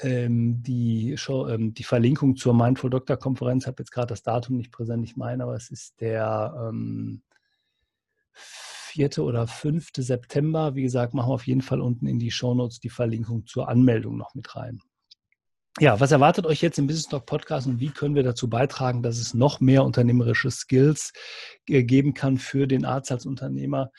ähm 0.00 0.62
die, 0.64 1.16
Show, 1.16 1.46
ähm, 1.46 1.74
die 1.74 1.84
Verlinkung 1.84 2.34
zur 2.34 2.54
Mindful 2.54 2.90
Doctor 2.90 3.16
Konferenz, 3.16 3.64
ich 3.64 3.68
habe 3.68 3.82
jetzt 3.82 3.92
gerade 3.92 4.08
das 4.08 4.22
Datum 4.22 4.56
nicht 4.56 4.72
präsent, 4.72 5.04
ich 5.04 5.16
meine, 5.16 5.44
aber 5.44 5.54
es 5.54 5.70
ist 5.70 6.00
der 6.00 6.52
4. 8.32 9.10
Ähm, 9.18 9.24
oder 9.24 9.46
5. 9.46 9.90
September. 9.96 10.74
Wie 10.74 10.82
gesagt, 10.82 11.14
machen 11.14 11.30
wir 11.30 11.34
auf 11.34 11.46
jeden 11.46 11.62
Fall 11.62 11.80
unten 11.80 12.08
in 12.08 12.18
die 12.18 12.32
Show 12.32 12.52
Notes 12.52 12.80
die 12.80 12.90
Verlinkung 12.90 13.46
zur 13.46 13.68
Anmeldung 13.68 14.16
noch 14.16 14.34
mit 14.34 14.56
rein 14.56 14.80
ja, 15.78 16.00
was 16.00 16.10
erwartet 16.10 16.46
euch 16.46 16.62
jetzt 16.62 16.78
im 16.78 16.86
Business 16.86 17.08
Talk 17.08 17.26
Podcast 17.26 17.66
und 17.66 17.80
wie 17.80 17.90
können 17.90 18.14
wir 18.14 18.22
dazu 18.22 18.48
beitragen, 18.48 19.02
dass 19.02 19.18
es 19.18 19.34
noch 19.34 19.60
mehr 19.60 19.84
unternehmerische 19.84 20.50
Skills 20.50 21.12
äh, 21.68 21.84
geben 21.84 22.14
kann 22.14 22.38
für 22.38 22.66
den 22.66 22.86
Arzt 22.86 23.12
als 23.12 23.26
Unternehmer? 23.26 23.90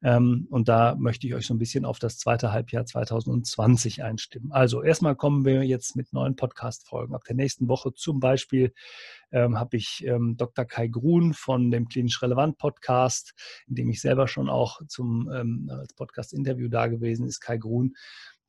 Ähm, 0.00 0.46
und 0.50 0.68
da 0.68 0.94
möchte 0.94 1.26
ich 1.26 1.34
euch 1.34 1.46
so 1.46 1.54
ein 1.54 1.58
bisschen 1.58 1.84
auf 1.84 1.98
das 1.98 2.18
zweite 2.18 2.52
Halbjahr 2.52 2.86
2020 2.86 4.04
einstimmen. 4.04 4.52
Also 4.52 4.82
erstmal 4.82 5.16
kommen 5.16 5.44
wir 5.44 5.64
jetzt 5.64 5.96
mit 5.96 6.12
neuen 6.12 6.36
Podcast-Folgen. 6.36 7.16
Ab 7.16 7.24
der 7.24 7.34
nächsten 7.34 7.66
Woche 7.66 7.92
zum 7.92 8.20
Beispiel 8.20 8.72
ähm, 9.32 9.58
habe 9.58 9.76
ich 9.76 10.04
ähm, 10.06 10.36
Dr. 10.36 10.66
Kai 10.66 10.86
Grun 10.86 11.34
von 11.34 11.72
dem 11.72 11.88
Klinisch 11.88 12.22
Relevant 12.22 12.58
Podcast, 12.58 13.34
in 13.66 13.74
dem 13.74 13.90
ich 13.90 14.00
selber 14.00 14.28
schon 14.28 14.48
auch 14.48 14.80
zum 14.86 15.28
ähm, 15.32 15.68
Podcast-Interview 15.96 16.68
da 16.68 16.86
gewesen 16.86 17.26
ist. 17.26 17.40
Kai 17.40 17.56
Grun 17.56 17.96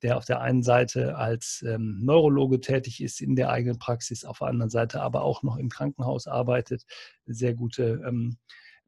der 0.02 0.16
auf 0.16 0.24
der 0.24 0.40
einen 0.40 0.62
Seite 0.62 1.16
als 1.16 1.64
ähm, 1.66 2.00
Neurologe 2.02 2.60
tätig 2.60 3.02
ist 3.02 3.20
in 3.20 3.36
der 3.36 3.50
eigenen 3.50 3.78
Praxis, 3.78 4.24
auf 4.24 4.38
der 4.38 4.48
anderen 4.48 4.70
Seite 4.70 5.02
aber 5.02 5.22
auch 5.22 5.42
noch 5.42 5.56
im 5.56 5.68
Krankenhaus 5.68 6.26
arbeitet, 6.26 6.84
sehr 7.26 7.54
gute 7.54 8.02
ähm, 8.06 8.38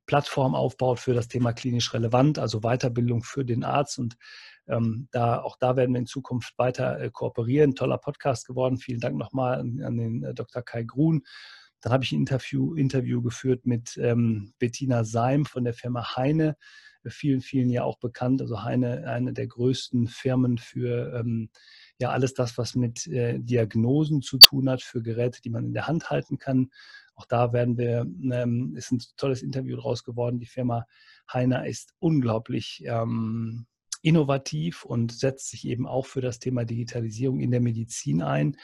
Plattform 0.07 0.55
aufbaut 0.55 0.99
für 0.99 1.15
das 1.15 1.29
Thema 1.29 1.53
klinisch 1.53 1.95
relevant, 1.95 2.39
also 2.39 2.61
Weiterbildung 2.61 3.23
für 3.23 3.45
den 3.45 3.65
Arzt. 3.65 3.99
Und 3.99 4.17
ähm, 4.67 5.09
da, 5.13 5.41
auch 5.41 5.57
da 5.59 5.77
werden 5.77 5.93
wir 5.93 6.01
in 6.01 6.07
Zukunft 6.07 6.59
weiter 6.59 7.01
äh, 7.01 7.11
kooperieren. 7.11 7.75
Toller 7.75 7.99
Podcast 7.99 8.47
geworden. 8.47 8.79
Vielen 8.79 9.01
Dank 9.01 9.17
nochmal 9.17 9.61
an, 9.61 9.81
an 9.83 9.97
den 9.97 10.25
äh, 10.25 10.35
Dr. 10.35 10.63
Kai 10.63 10.83
Grun. 10.83 11.23
Dann 11.81 11.93
habe 11.93 12.05
ich 12.05 12.13
ein 12.13 12.21
Interview, 12.21 12.75
Interview 12.75 13.23
geführt 13.23 13.67
mit 13.67 13.97
ähm, 13.97 14.55
Bettina 14.59 15.05
Seim 15.05 15.45
von 15.45 15.65
der 15.65 15.75
Firma 15.75 16.17
Heine 16.17 16.57
vielen, 17.11 17.41
vielen 17.41 17.71
ja 17.71 17.85
auch 17.85 17.99
bekannt. 17.99 18.41
Also 18.41 18.63
Heine, 18.63 19.07
eine 19.07 19.33
der 19.33 19.47
größten 19.47 20.07
Firmen 20.09 20.59
für 20.59 21.15
ähm, 21.19 21.51
ja 21.99 22.11
alles 22.11 22.35
das, 22.35 22.59
was 22.59 22.75
mit 22.75 23.07
äh, 23.07 23.39
Diagnosen 23.39 24.23
zu 24.23 24.39
tun 24.39 24.69
hat, 24.69 24.83
für 24.83 25.03
Geräte, 25.03 25.41
die 25.43 25.51
man 25.51 25.65
in 25.65 25.75
der 25.75 25.87
Hand 25.87 26.11
halten 26.11 26.39
kann. 26.39 26.71
Auch 27.15 27.27
da 27.27 27.53
werden 27.53 27.77
wir, 27.77 28.07
ähm, 28.33 28.75
ist 28.77 28.93
ein 28.93 29.03
tolles 29.17 29.43
Interview 29.43 29.77
draus 29.77 30.03
geworden. 30.03 30.39
Die 30.39 30.47
Firma 30.47 30.87
Heiner 31.33 31.67
ist 31.67 31.95
unglaublich 31.99 32.83
ähm, 32.87 33.67
innovativ 34.03 34.85
und 34.85 35.13
setzt 35.13 35.49
sich 35.51 35.67
eben 35.67 35.87
auch 35.87 36.07
für 36.07 36.21
das 36.21 36.39
Thema 36.39 36.65
Digitalisierung 36.65 37.41
in 37.41 37.51
der 37.51 37.61
Medizin 37.61 38.21
ein. 38.21 38.57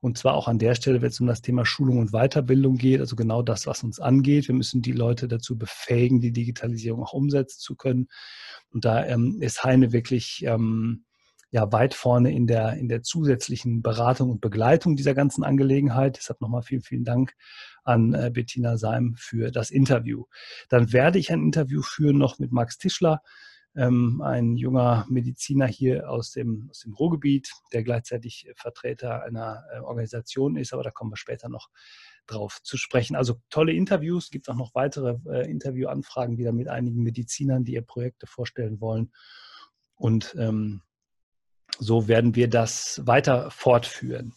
Und 0.00 0.18
zwar 0.18 0.34
auch 0.34 0.48
an 0.48 0.58
der 0.58 0.74
Stelle, 0.74 1.00
wenn 1.00 1.08
es 1.08 1.20
um 1.20 1.26
das 1.26 1.42
Thema 1.42 1.64
Schulung 1.64 1.98
und 1.98 2.12
Weiterbildung 2.12 2.76
geht, 2.76 3.00
also 3.00 3.16
genau 3.16 3.42
das, 3.42 3.66
was 3.66 3.82
uns 3.82 4.00
angeht. 4.00 4.48
Wir 4.48 4.54
müssen 4.54 4.82
die 4.82 4.92
Leute 4.92 5.28
dazu 5.28 5.56
befähigen, 5.56 6.20
die 6.20 6.32
Digitalisierung 6.32 7.02
auch 7.02 7.12
umsetzen 7.12 7.58
zu 7.60 7.74
können. 7.74 8.08
Und 8.70 8.84
da 8.84 9.04
ähm, 9.06 9.38
ist 9.40 9.64
Heine 9.64 9.92
wirklich 9.92 10.44
ähm, 10.46 11.04
ja 11.50 11.70
weit 11.72 11.94
vorne 11.94 12.32
in 12.32 12.46
der, 12.46 12.74
in 12.74 12.88
der 12.88 13.02
zusätzlichen 13.02 13.82
Beratung 13.82 14.30
und 14.30 14.40
Begleitung 14.40 14.96
dieser 14.96 15.14
ganzen 15.14 15.44
Angelegenheit. 15.44 16.16
Deshalb 16.16 16.40
nochmal 16.40 16.62
vielen, 16.62 16.82
vielen 16.82 17.04
Dank 17.04 17.34
an 17.84 18.14
äh, 18.14 18.30
Bettina 18.32 18.76
Seim 18.76 19.14
für 19.16 19.50
das 19.50 19.70
Interview. 19.70 20.24
Dann 20.68 20.92
werde 20.92 21.18
ich 21.18 21.32
ein 21.32 21.42
Interview 21.42 21.82
führen 21.82 22.18
noch 22.18 22.38
mit 22.38 22.52
Max 22.52 22.78
Tischler 22.78 23.22
ein 23.74 24.56
junger 24.56 25.06
Mediziner 25.08 25.66
hier 25.66 26.10
aus 26.10 26.32
dem, 26.32 26.68
aus 26.70 26.80
dem 26.80 26.92
Ruhrgebiet, 26.92 27.50
der 27.72 27.82
gleichzeitig 27.82 28.50
Vertreter 28.54 29.22
einer 29.22 29.64
äh, 29.72 29.78
Organisation 29.80 30.56
ist, 30.56 30.72
aber 30.74 30.82
da 30.82 30.90
kommen 30.90 31.10
wir 31.10 31.16
später 31.16 31.48
noch 31.48 31.70
drauf 32.26 32.60
zu 32.62 32.76
sprechen. 32.76 33.16
Also 33.16 33.40
tolle 33.48 33.72
Interviews, 33.72 34.30
gibt 34.30 34.48
auch 34.48 34.56
noch 34.56 34.74
weitere 34.74 35.16
äh, 35.26 35.50
Interviewanfragen 35.50 36.38
wieder 36.38 36.52
mit 36.52 36.68
einigen 36.68 37.02
Medizinern, 37.02 37.64
die 37.64 37.74
ihr 37.74 37.82
Projekte 37.82 38.26
vorstellen 38.26 38.80
wollen. 38.80 39.10
Und 39.96 40.34
ähm, 40.38 40.82
so 41.78 42.08
werden 42.08 42.34
wir 42.34 42.48
das 42.48 43.00
weiter 43.04 43.50
fortführen. 43.50 44.34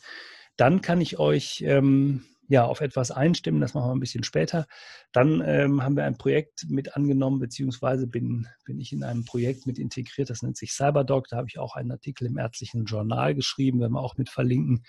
Dann 0.56 0.82
kann 0.82 1.02
ich 1.02 1.20
euch 1.20 1.62
ähm, 1.62 2.24
ja, 2.48 2.66
auf 2.66 2.82
etwas 2.82 3.12
einstimmen, 3.12 3.62
das 3.62 3.74
machen 3.74 3.90
wir 3.90 3.96
ein 3.96 4.00
bisschen 4.00 4.24
später. 4.24 4.68
Dann 5.12 5.42
ähm, 5.46 5.84
haben 5.84 5.96
wir 5.96 6.06
ein 6.06 6.18
Projekt 6.18 6.66
mit 6.70 6.96
angenommen, 6.96 7.40
beziehungsweise 7.40 8.08
bin, 8.08 8.48
bin 8.66 8.80
ich 8.80 8.94
in 8.94 9.04
einem 9.04 9.26
Projekt 9.26 9.66
mit 9.66 9.80
integriert, 9.80 10.30
das 10.30 10.44
nennt 10.44 10.58
sich 10.58 10.72
CyberDoc. 10.72 11.28
Da 11.30 11.38
habe 11.38 11.48
ich 11.48 11.58
auch 11.58 11.76
einen 11.76 11.92
Artikel 11.92 12.28
im 12.28 12.38
ärztlichen 12.38 12.86
Journal 12.86 13.34
geschrieben, 13.34 13.80
werden 13.80 13.94
wir 13.94 14.02
auch 14.02 14.18
mit 14.18 14.30
verlinken. 14.30 14.84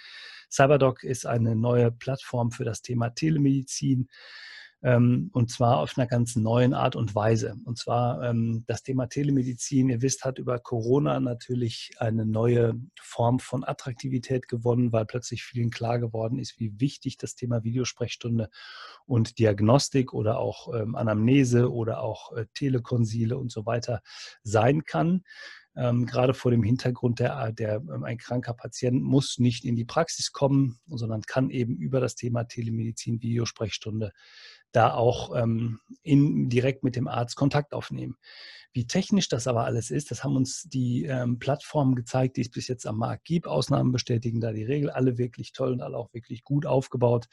CyberDoc 0.50 1.02
ist 1.02 1.26
eine 1.26 1.56
neue 1.56 1.90
Plattform 1.90 2.50
für 2.50 2.64
das 2.64 2.82
Thema 2.82 3.10
Telemedizin. 3.10 4.08
Ähm, 4.86 5.30
und 5.32 5.50
zwar 5.50 5.78
auf 5.78 5.98
einer 5.98 6.06
ganz 6.06 6.36
neuen 6.36 6.72
Art 6.72 6.94
und 6.94 7.16
Weise. 7.16 7.56
Und 7.64 7.76
zwar 7.76 8.22
ähm, 8.22 8.62
das 8.68 8.84
Thema 8.84 9.08
Telemedizin, 9.08 9.88
ihr 9.88 10.00
wisst, 10.00 10.24
hat 10.24 10.38
über 10.38 10.60
Corona 10.60 11.18
natürlich 11.18 11.90
eine 11.98 12.24
neue 12.24 12.74
Form 13.00 13.40
von 13.40 13.64
Attraktivität 13.64 14.46
gewonnen, 14.46 14.92
weil 14.92 15.04
plötzlich 15.04 15.42
vielen 15.42 15.70
klar 15.70 15.98
geworden 15.98 16.38
ist, 16.38 16.60
wie 16.60 16.78
wichtig 16.78 17.16
das 17.16 17.34
Thema 17.34 17.64
Videosprechstunde 17.64 18.48
und 19.06 19.40
Diagnostik 19.40 20.12
oder 20.12 20.38
auch 20.38 20.72
ähm, 20.72 20.94
Anamnese 20.94 21.72
oder 21.72 22.00
auch 22.00 22.32
äh, 22.36 22.46
Telekonsile 22.54 23.36
und 23.36 23.50
so 23.50 23.66
weiter 23.66 24.02
sein 24.44 24.84
kann. 24.84 25.24
Ähm, 25.76 26.06
gerade 26.06 26.32
vor 26.32 26.50
dem 26.50 26.62
Hintergrund, 26.62 27.18
der, 27.18 27.52
der 27.52 27.76
ähm, 27.76 28.04
ein 28.04 28.16
kranker 28.16 28.54
Patient 28.54 29.02
muss 29.02 29.38
nicht 29.38 29.64
in 29.64 29.76
die 29.76 29.84
Praxis 29.84 30.32
kommen, 30.32 30.78
sondern 30.86 31.20
kann 31.22 31.50
eben 31.50 31.76
über 31.76 32.00
das 32.00 32.14
Thema 32.14 32.44
Telemedizin, 32.44 33.20
Videosprechstunde 33.20 34.12
da 34.72 34.94
auch 34.94 35.34
ähm, 35.36 35.80
in, 36.02 36.48
direkt 36.48 36.84
mit 36.84 36.96
dem 36.96 37.08
Arzt 37.08 37.36
Kontakt 37.36 37.72
aufnehmen. 37.74 38.16
Wie 38.76 38.86
technisch 38.86 39.30
das 39.30 39.46
aber 39.46 39.64
alles 39.64 39.90
ist, 39.90 40.10
das 40.10 40.22
haben 40.22 40.36
uns 40.36 40.64
die 40.64 41.06
ähm, 41.06 41.38
Plattformen 41.38 41.94
gezeigt, 41.94 42.36
die 42.36 42.42
es 42.42 42.50
bis 42.50 42.68
jetzt 42.68 42.86
am 42.86 42.98
Markt 42.98 43.24
gibt. 43.24 43.46
Ausnahmen 43.46 43.90
bestätigen 43.90 44.38
da 44.38 44.52
die 44.52 44.64
Regel. 44.64 44.90
Alle 44.90 45.16
wirklich 45.16 45.52
toll 45.54 45.72
und 45.72 45.80
alle 45.80 45.96
auch 45.96 46.12
wirklich 46.12 46.44
gut 46.44 46.66
aufgebaut. 46.66 47.24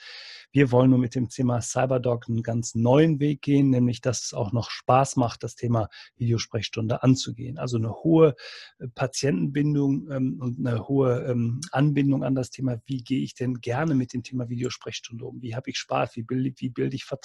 Wir 0.53 0.71
wollen 0.71 0.91
nur 0.91 0.99
mit 0.99 1.15
dem 1.15 1.27
Thema 1.27 1.59
Cyberdoc 1.59 2.29
einen 2.29 2.43
ganz 2.43 2.75
neuen 2.75 3.19
Weg 3.19 3.41
gehen, 3.41 3.71
nämlich 3.71 3.99
dass 3.99 4.23
es 4.23 4.33
auch 4.33 4.53
noch 4.53 4.69
Spaß 4.69 5.17
macht, 5.17 5.43
das 5.43 5.55
Thema 5.55 5.89
Videosprechstunde 6.15 7.03
anzugehen. 7.03 7.57
Also 7.57 7.75
eine 7.75 7.91
hohe 7.91 8.35
äh, 8.79 8.87
Patientenbindung 8.95 10.09
ähm, 10.11 10.39
und 10.39 10.65
eine 10.65 10.87
hohe 10.87 11.25
ähm, 11.27 11.59
Anbindung 11.73 12.23
an 12.23 12.35
das 12.35 12.51
Thema, 12.51 12.77
wie 12.85 13.03
gehe 13.03 13.21
ich 13.21 13.35
denn 13.35 13.55
gerne 13.55 13.95
mit 13.95 14.13
dem 14.13 14.23
Thema 14.23 14.47
Videosprechstunde 14.47 15.25
um? 15.25 15.41
Wie 15.41 15.55
habe 15.55 15.69
ich 15.69 15.77
Spaß? 15.77 16.15
Wie 16.15 16.23
bilde, 16.23 16.53
wie 16.55 16.69
bilde 16.69 16.95
ich 16.95 17.03
Vertrauen? 17.03 17.22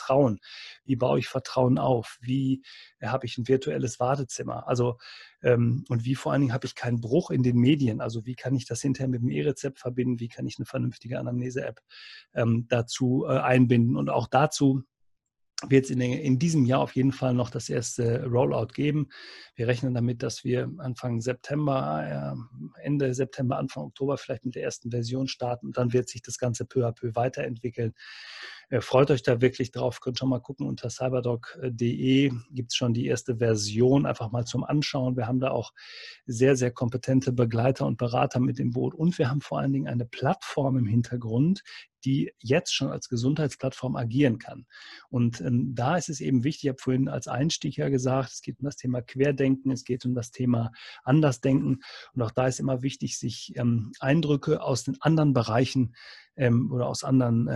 Wie 0.84 0.96
baue 0.96 1.18
ich 1.18 1.28
Vertrauen 1.28 1.78
auf? 1.78 2.18
Wie 2.20 2.62
äh, 3.00 3.08
habe 3.08 3.26
ich 3.26 3.38
ein 3.38 3.48
virtuelles 3.48 3.98
Badezimmer? 3.98 4.68
Also 4.68 4.98
ähm, 5.42 5.84
und 5.88 6.04
wie 6.04 6.14
vor 6.14 6.32
allen 6.32 6.42
Dingen 6.42 6.54
habe 6.54 6.66
ich 6.66 6.74
keinen 6.74 7.00
Bruch 7.00 7.30
in 7.30 7.42
den 7.42 7.56
Medien? 7.56 8.00
Also 8.00 8.26
wie 8.26 8.34
kann 8.34 8.54
ich 8.54 8.66
das 8.66 8.80
hinterher 8.80 9.08
mit 9.08 9.22
dem 9.22 9.30
E-Rezept 9.30 9.78
verbinden? 9.78 10.20
Wie 10.20 10.28
kann 10.28 10.46
ich 10.46 10.58
eine 10.58 10.66
vernünftige 10.66 11.18
Anamnese-App 11.18 11.80
ähm, 12.34 12.66
dazu 12.68 13.26
äh, 13.28 13.38
einbinden? 13.38 13.96
Und 13.96 14.10
auch 14.10 14.26
dazu 14.26 14.84
wird 15.66 15.86
es 15.86 15.90
in, 15.90 16.00
in, 16.00 16.38
diesem 16.38 16.64
Jahr 16.64 16.80
auf 16.80 16.94
jeden 16.94 17.12
Fall 17.12 17.34
noch 17.34 17.50
das 17.50 17.68
erste 17.68 18.24
Rollout 18.26 18.68
geben. 18.74 19.08
Wir 19.56 19.66
rechnen 19.66 19.92
damit, 19.92 20.22
dass 20.22 20.44
wir 20.44 20.70
Anfang 20.78 21.20
September, 21.20 22.36
äh, 22.78 22.82
Ende 22.84 23.12
September, 23.12 23.58
Anfang 23.58 23.84
Oktober 23.84 24.18
vielleicht 24.18 24.44
mit 24.44 24.54
der 24.54 24.62
ersten 24.62 24.90
Version 24.90 25.26
starten 25.26 25.66
und 25.66 25.76
dann 25.76 25.92
wird 25.92 26.08
sich 26.08 26.22
das 26.22 26.38
Ganze 26.38 26.64
peu 26.64 26.86
à 26.86 26.92
peu 26.92 27.14
weiterentwickeln. 27.14 27.92
Äh, 28.70 28.80
freut 28.80 29.10
euch 29.10 29.22
da 29.22 29.40
wirklich 29.40 29.70
drauf. 29.70 30.00
Könnt 30.00 30.18
schon 30.18 30.28
mal 30.28 30.40
gucken 30.40 30.66
unter 30.66 30.90
cyberdoc.de 30.90 32.32
gibt 32.50 32.70
es 32.72 32.76
schon 32.76 32.92
die 32.92 33.06
erste 33.06 33.38
Version 33.38 34.06
einfach 34.06 34.30
mal 34.30 34.44
zum 34.44 34.64
Anschauen. 34.64 35.16
Wir 35.16 35.26
haben 35.26 35.40
da 35.40 35.50
auch 35.50 35.72
sehr, 36.26 36.56
sehr 36.56 36.70
kompetente 36.70 37.32
Begleiter 37.32 37.86
und 37.86 37.96
Berater 37.96 38.40
mit 38.40 38.60
im 38.60 38.72
Boot 38.72 38.94
und 38.94 39.18
wir 39.18 39.30
haben 39.30 39.40
vor 39.40 39.58
allen 39.58 39.72
Dingen 39.72 39.88
eine 39.88 40.04
Plattform 40.04 40.76
im 40.76 40.86
Hintergrund, 40.86 41.62
die 42.04 42.32
jetzt 42.38 42.74
schon 42.74 42.90
als 42.90 43.08
Gesundheitsplattform 43.08 43.96
agieren 43.96 44.38
kann. 44.38 44.66
Und 45.08 45.40
ähm, 45.40 45.74
da 45.74 45.96
ist 45.96 46.08
es 46.08 46.20
eben 46.20 46.44
wichtig, 46.44 46.64
ich 46.64 46.68
habe 46.70 46.82
vorhin 46.82 47.08
als 47.08 47.28
Einstieg 47.28 47.76
ja 47.76 47.88
gesagt, 47.88 48.32
es 48.32 48.40
geht 48.40 48.58
um 48.60 48.64
das 48.64 48.76
Thema 48.76 49.02
Querdenken, 49.02 49.70
es 49.70 49.84
geht 49.84 50.04
um 50.04 50.14
das 50.14 50.30
Thema 50.30 50.72
Andersdenken. 51.04 51.80
Und 52.12 52.22
auch 52.22 52.30
da 52.30 52.46
ist 52.46 52.60
immer 52.60 52.82
wichtig, 52.82 53.18
sich 53.18 53.52
ähm, 53.56 53.92
Eindrücke 54.00 54.62
aus 54.62 54.84
den 54.84 55.00
anderen 55.00 55.32
Bereichen 55.32 55.94
ähm, 56.36 56.70
oder 56.72 56.86
aus 56.86 57.04
anderen 57.04 57.48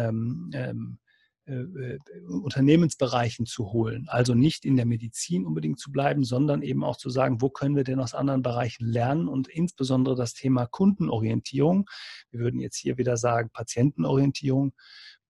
äh, 1.45 1.55
äh, 1.55 1.99
Unternehmensbereichen 2.29 3.47
zu 3.47 3.73
holen. 3.73 4.07
Also 4.09 4.35
nicht 4.35 4.65
in 4.65 4.77
der 4.77 4.87
Medizin 4.87 5.45
unbedingt 5.45 5.81
zu 5.81 5.91
bleiben, 5.91 6.23
sondern 6.23 6.63
eben 6.63 6.85
auch 6.85 6.97
zu 6.97 7.11
sagen, 7.11 7.41
wo 7.41 7.51
können 7.51 7.75
wir 7.75 7.83
denn 7.83 7.99
aus 7.99 8.15
anderen 8.15 8.43
Bereichen 8.43 8.87
lernen 8.87 9.27
und 9.27 9.49
insbesondere 9.49 10.15
das 10.15 10.35
Thema 10.35 10.67
Kundenorientierung. 10.67 11.89
Wir 12.31 12.41
würden 12.41 12.61
jetzt 12.61 12.77
hier 12.77 12.97
wieder 12.97 13.17
sagen 13.17 13.51
Patientenorientierung 13.53 14.73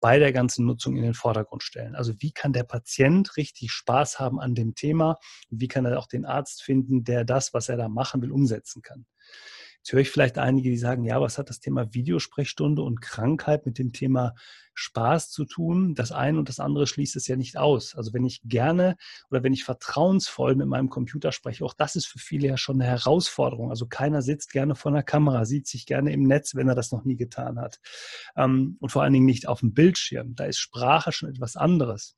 bei 0.00 0.18
der 0.18 0.32
ganzen 0.32 0.66
Nutzung 0.66 0.96
in 0.96 1.02
den 1.02 1.14
Vordergrund 1.14 1.62
stellen. 1.62 1.94
Also 1.94 2.12
wie 2.18 2.32
kann 2.32 2.52
der 2.52 2.64
Patient 2.64 3.36
richtig 3.38 3.70
Spaß 3.70 4.18
haben 4.18 4.38
an 4.38 4.54
dem 4.54 4.74
Thema? 4.74 5.16
Wie 5.48 5.68
kann 5.68 5.86
er 5.86 5.98
auch 5.98 6.08
den 6.08 6.26
Arzt 6.26 6.62
finden, 6.62 7.04
der 7.04 7.24
das, 7.24 7.54
was 7.54 7.70
er 7.70 7.78
da 7.78 7.88
machen 7.88 8.20
will, 8.20 8.32
umsetzen 8.32 8.82
kann? 8.82 9.06
Jetzt 9.82 9.92
höre 9.92 10.00
ich 10.00 10.10
vielleicht 10.10 10.38
einige, 10.38 10.70
die 10.70 10.76
sagen, 10.76 11.02
ja, 11.02 11.20
was 11.20 11.38
hat 11.38 11.50
das 11.50 11.58
Thema 11.58 11.92
Videosprechstunde 11.92 12.82
und 12.82 13.00
Krankheit 13.00 13.66
mit 13.66 13.78
dem 13.78 13.92
Thema 13.92 14.36
Spaß 14.74 15.32
zu 15.32 15.44
tun? 15.44 15.96
Das 15.96 16.12
eine 16.12 16.38
und 16.38 16.48
das 16.48 16.60
andere 16.60 16.86
schließt 16.86 17.16
es 17.16 17.26
ja 17.26 17.34
nicht 17.34 17.56
aus. 17.56 17.96
Also 17.96 18.12
wenn 18.12 18.24
ich 18.24 18.42
gerne 18.44 18.94
oder 19.28 19.42
wenn 19.42 19.52
ich 19.52 19.64
vertrauensvoll 19.64 20.54
mit 20.54 20.68
meinem 20.68 20.88
Computer 20.88 21.32
spreche, 21.32 21.64
auch 21.64 21.74
das 21.74 21.96
ist 21.96 22.06
für 22.06 22.20
viele 22.20 22.46
ja 22.46 22.56
schon 22.56 22.80
eine 22.80 22.88
Herausforderung. 22.88 23.70
Also 23.70 23.86
keiner 23.86 24.22
sitzt 24.22 24.52
gerne 24.52 24.76
vor 24.76 24.92
einer 24.92 25.02
Kamera, 25.02 25.44
sieht 25.46 25.66
sich 25.66 25.84
gerne 25.84 26.12
im 26.12 26.22
Netz, 26.28 26.54
wenn 26.54 26.68
er 26.68 26.76
das 26.76 26.92
noch 26.92 27.04
nie 27.04 27.16
getan 27.16 27.58
hat. 27.58 27.80
Ähm, 28.36 28.76
und 28.78 28.92
vor 28.92 29.02
allen 29.02 29.12
Dingen 29.12 29.26
nicht 29.26 29.48
auf 29.48 29.60
dem 29.60 29.74
Bildschirm. 29.74 30.36
Da 30.36 30.44
ist 30.44 30.60
Sprache 30.60 31.10
schon 31.10 31.28
etwas 31.28 31.56
anderes. 31.56 32.14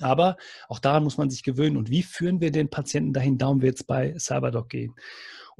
Aber 0.00 0.38
auch 0.68 0.78
daran 0.78 1.04
muss 1.04 1.18
man 1.18 1.28
sich 1.28 1.42
gewöhnen. 1.42 1.76
Und 1.76 1.90
wie 1.90 2.02
führen 2.02 2.40
wir 2.40 2.50
den 2.52 2.70
Patienten 2.70 3.12
dahin? 3.12 3.36
Darum 3.36 3.60
wird 3.60 3.76
es 3.76 3.84
bei 3.84 4.14
CyberDoc 4.18 4.70
gehen. 4.70 4.94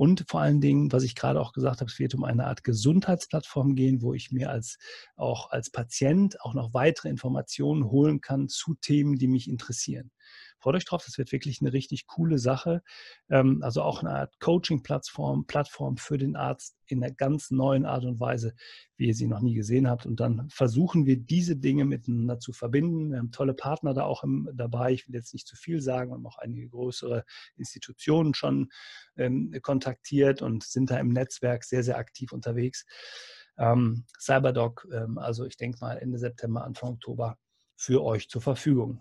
Und 0.00 0.24
vor 0.28 0.40
allen 0.40 0.62
Dingen, 0.62 0.90
was 0.92 1.02
ich 1.02 1.14
gerade 1.14 1.38
auch 1.38 1.52
gesagt 1.52 1.82
habe, 1.82 1.90
es 1.90 1.98
wird 1.98 2.14
um 2.14 2.24
eine 2.24 2.46
Art 2.46 2.64
Gesundheitsplattform 2.64 3.74
gehen, 3.74 4.00
wo 4.00 4.14
ich 4.14 4.32
mir 4.32 4.48
als 4.48 4.78
auch 5.14 5.50
als 5.50 5.68
Patient 5.68 6.40
auch 6.40 6.54
noch 6.54 6.72
weitere 6.72 7.10
Informationen 7.10 7.84
holen 7.84 8.22
kann 8.22 8.48
zu 8.48 8.74
Themen, 8.76 9.18
die 9.18 9.28
mich 9.28 9.46
interessieren. 9.46 10.10
Freut 10.60 10.74
euch 10.76 10.84
drauf, 10.84 11.02
das 11.04 11.16
wird 11.16 11.32
wirklich 11.32 11.62
eine 11.62 11.72
richtig 11.72 12.06
coole 12.06 12.38
Sache. 12.38 12.82
Ähm, 13.30 13.62
also 13.62 13.82
auch 13.82 14.02
eine 14.02 14.10
Art 14.10 14.38
Coaching-Plattform, 14.40 15.46
Plattform 15.46 15.96
für 15.96 16.18
den 16.18 16.36
Arzt 16.36 16.76
in 16.86 17.02
einer 17.02 17.14
ganz 17.14 17.50
neuen 17.50 17.86
Art 17.86 18.04
und 18.04 18.20
Weise, 18.20 18.54
wie 18.96 19.06
ihr 19.06 19.14
sie 19.14 19.26
noch 19.26 19.40
nie 19.40 19.54
gesehen 19.54 19.88
habt. 19.88 20.04
Und 20.04 20.20
dann 20.20 20.48
versuchen 20.50 21.06
wir 21.06 21.16
diese 21.16 21.56
Dinge 21.56 21.86
miteinander 21.86 22.38
zu 22.38 22.52
verbinden. 22.52 23.10
Wir 23.10 23.18
haben 23.18 23.32
tolle 23.32 23.54
Partner 23.54 23.94
da 23.94 24.04
auch 24.04 24.22
im, 24.22 24.50
dabei. 24.52 24.92
Ich 24.92 25.08
will 25.08 25.14
jetzt 25.14 25.32
nicht 25.32 25.46
zu 25.46 25.56
viel 25.56 25.80
sagen. 25.80 26.10
Wir 26.10 26.16
haben 26.16 26.26
auch 26.26 26.38
einige 26.38 26.68
größere 26.68 27.24
Institutionen 27.56 28.34
schon 28.34 28.70
ähm, 29.16 29.56
kontaktiert 29.62 30.42
und 30.42 30.64
sind 30.64 30.90
da 30.90 30.98
im 30.98 31.08
Netzwerk 31.08 31.64
sehr, 31.64 31.82
sehr 31.82 31.96
aktiv 31.96 32.32
unterwegs. 32.32 32.84
Ähm, 33.56 34.04
Cyberdoc, 34.18 34.86
ähm, 34.92 35.16
also 35.16 35.46
ich 35.46 35.56
denke 35.56 35.78
mal 35.80 35.96
Ende 35.96 36.18
September, 36.18 36.64
Anfang 36.64 36.90
Oktober 36.94 37.38
für 37.76 38.02
euch 38.02 38.28
zur 38.28 38.42
Verfügung. 38.42 39.00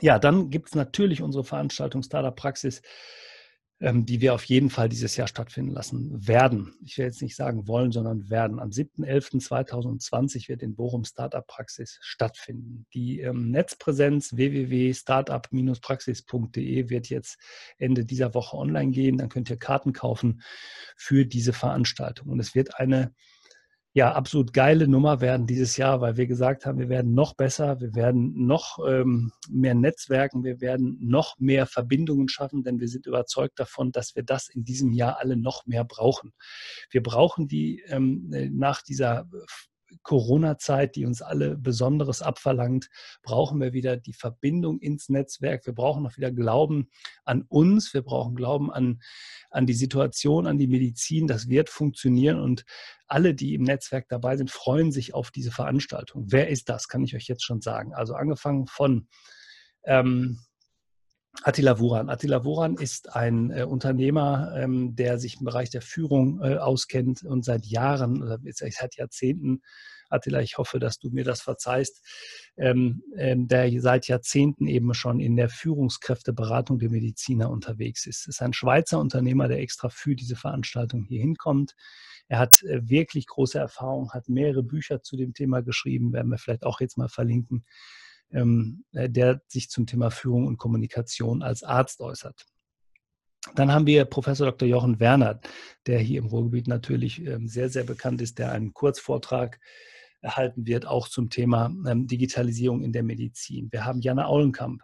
Ja, 0.00 0.18
dann 0.18 0.50
gibt 0.50 0.68
es 0.68 0.74
natürlich 0.74 1.22
unsere 1.22 1.44
Veranstaltung 1.44 2.02
Startup 2.02 2.34
Praxis, 2.34 2.82
ähm, 3.82 4.06
die 4.06 4.20
wir 4.20 4.34
auf 4.34 4.44
jeden 4.44 4.70
Fall 4.70 4.88
dieses 4.88 5.16
Jahr 5.16 5.26
stattfinden 5.26 5.72
lassen 5.72 6.24
werden. 6.26 6.74
Ich 6.84 6.98
will 6.98 7.06
jetzt 7.06 7.20
nicht 7.20 7.34
sagen 7.34 7.66
wollen, 7.66 7.90
sondern 7.90 8.30
werden. 8.30 8.60
Am 8.60 8.70
7.11.2020 8.70 10.48
wird 10.48 10.62
in 10.62 10.76
Bochum 10.76 11.02
Startup 11.04 11.44
Praxis 11.46 11.98
stattfinden. 12.00 12.86
Die 12.94 13.18
ähm, 13.20 13.50
Netzpräsenz 13.50 14.36
www.startup-praxis.de 14.36 16.90
wird 16.90 17.08
jetzt 17.08 17.38
Ende 17.76 18.04
dieser 18.04 18.34
Woche 18.34 18.56
online 18.56 18.92
gehen. 18.92 19.18
Dann 19.18 19.28
könnt 19.28 19.50
ihr 19.50 19.58
Karten 19.58 19.92
kaufen 19.92 20.42
für 20.96 21.26
diese 21.26 21.52
Veranstaltung. 21.52 22.28
Und 22.28 22.38
es 22.38 22.54
wird 22.54 22.78
eine 22.78 23.12
ja, 23.94 24.12
absolut 24.12 24.54
geile 24.54 24.88
Nummer 24.88 25.20
werden 25.20 25.46
dieses 25.46 25.76
Jahr, 25.76 26.00
weil 26.00 26.16
wir 26.16 26.26
gesagt 26.26 26.64
haben, 26.64 26.78
wir 26.78 26.88
werden 26.88 27.12
noch 27.12 27.34
besser, 27.34 27.78
wir 27.80 27.94
werden 27.94 28.46
noch 28.46 28.78
ähm, 28.88 29.32
mehr 29.50 29.74
Netzwerken, 29.74 30.44
wir 30.44 30.62
werden 30.62 30.96
noch 31.00 31.38
mehr 31.38 31.66
Verbindungen 31.66 32.28
schaffen, 32.28 32.62
denn 32.62 32.80
wir 32.80 32.88
sind 32.88 33.06
überzeugt 33.06 33.60
davon, 33.60 33.92
dass 33.92 34.16
wir 34.16 34.22
das 34.22 34.48
in 34.48 34.64
diesem 34.64 34.92
Jahr 34.92 35.18
alle 35.18 35.36
noch 35.36 35.66
mehr 35.66 35.84
brauchen. 35.84 36.32
Wir 36.90 37.02
brauchen 37.02 37.48
die 37.48 37.82
ähm, 37.88 38.30
nach 38.52 38.80
dieser 38.80 39.26
Corona-Zeit, 40.02 40.96
die 40.96 41.04
uns 41.04 41.22
alle 41.22 41.56
Besonderes 41.56 42.22
abverlangt, 42.22 42.88
brauchen 43.22 43.60
wir 43.60 43.72
wieder 43.72 43.96
die 43.96 44.12
Verbindung 44.12 44.78
ins 44.80 45.08
Netzwerk. 45.08 45.66
Wir 45.66 45.74
brauchen 45.74 46.02
noch 46.02 46.16
wieder 46.16 46.30
Glauben 46.30 46.88
an 47.24 47.44
uns. 47.48 47.94
Wir 47.94 48.02
brauchen 48.02 48.34
Glauben 48.34 48.72
an, 48.72 49.00
an 49.50 49.66
die 49.66 49.74
Situation, 49.74 50.46
an 50.46 50.58
die 50.58 50.66
Medizin. 50.66 51.26
Das 51.26 51.48
wird 51.48 51.70
funktionieren 51.70 52.40
und 52.40 52.64
alle, 53.06 53.34
die 53.34 53.54
im 53.54 53.62
Netzwerk 53.62 54.08
dabei 54.08 54.36
sind, 54.36 54.50
freuen 54.50 54.90
sich 54.90 55.14
auf 55.14 55.30
diese 55.30 55.50
Veranstaltung. 55.50 56.26
Wer 56.28 56.48
ist 56.48 56.68
das? 56.68 56.88
Kann 56.88 57.04
ich 57.04 57.14
euch 57.14 57.28
jetzt 57.28 57.44
schon 57.44 57.60
sagen. 57.60 57.92
Also 57.94 58.14
angefangen 58.14 58.66
von 58.66 59.06
ähm, 59.84 60.38
Attila 61.42 61.78
Wuran. 61.78 62.10
Attila 62.10 62.44
Wuran 62.44 62.76
ist 62.76 63.16
ein 63.16 63.50
äh, 63.50 63.64
Unternehmer, 63.64 64.54
ähm, 64.56 64.94
der 64.94 65.18
sich 65.18 65.38
im 65.38 65.44
Bereich 65.44 65.70
der 65.70 65.82
Führung 65.82 66.40
äh, 66.42 66.56
auskennt 66.56 67.24
und 67.24 67.44
seit 67.44 67.64
Jahren 67.66 68.22
oder 68.22 68.38
seit 68.52 68.96
Jahrzehnten, 68.96 69.62
Attila, 70.10 70.42
ich 70.42 70.58
hoffe, 70.58 70.78
dass 70.78 70.98
du 70.98 71.08
mir 71.10 71.24
das 71.24 71.40
verzeihst, 71.40 72.02
ähm, 72.58 73.02
ähm, 73.16 73.48
der 73.48 73.80
seit 73.80 74.08
Jahrzehnten 74.08 74.66
eben 74.66 74.92
schon 74.92 75.20
in 75.20 75.36
der 75.36 75.48
Führungskräfteberatung 75.48 76.78
der 76.78 76.90
Mediziner 76.90 77.50
unterwegs 77.50 78.06
ist. 78.06 78.28
Ist 78.28 78.42
ein 78.42 78.52
Schweizer 78.52 78.98
Unternehmer, 78.98 79.48
der 79.48 79.60
extra 79.60 79.88
für 79.88 80.14
diese 80.14 80.36
Veranstaltung 80.36 81.04
hier 81.04 81.20
hinkommt. 81.20 81.74
Er 82.28 82.38
hat 82.38 82.62
äh, 82.62 82.88
wirklich 82.88 83.26
große 83.26 83.58
Erfahrung, 83.58 84.12
hat 84.12 84.28
mehrere 84.28 84.62
Bücher 84.62 85.02
zu 85.02 85.16
dem 85.16 85.32
Thema 85.32 85.62
geschrieben, 85.62 86.12
werden 86.12 86.30
wir 86.30 86.38
vielleicht 86.38 86.64
auch 86.64 86.80
jetzt 86.80 86.98
mal 86.98 87.08
verlinken 87.08 87.64
ähm, 88.32 88.84
äh, 88.92 89.08
der 89.08 89.42
sich 89.48 89.70
zum 89.70 89.86
Thema 89.86 90.10
Führung 90.10 90.46
und 90.46 90.58
Kommunikation 90.58 91.42
als 91.42 91.62
Arzt 91.62 92.00
äußert. 92.00 92.46
Dann 93.54 93.72
haben 93.72 93.86
wir 93.86 94.04
Professor 94.04 94.46
Dr. 94.46 94.68
Jochen 94.68 95.00
Werner, 95.00 95.40
der 95.86 95.98
hier 95.98 96.20
im 96.20 96.26
Ruhrgebiet 96.26 96.68
natürlich 96.68 97.24
ähm, 97.26 97.48
sehr, 97.48 97.68
sehr 97.68 97.84
bekannt 97.84 98.22
ist, 98.22 98.38
der 98.38 98.52
einen 98.52 98.72
Kurzvortrag 98.72 99.58
erhalten 100.20 100.66
wird, 100.66 100.86
auch 100.86 101.08
zum 101.08 101.28
Thema 101.28 101.74
ähm, 101.86 102.06
Digitalisierung 102.06 102.82
in 102.82 102.92
der 102.92 103.02
Medizin. 103.02 103.68
Wir 103.72 103.84
haben 103.84 104.00
Jana 104.00 104.26
Aulenkamp. 104.26 104.82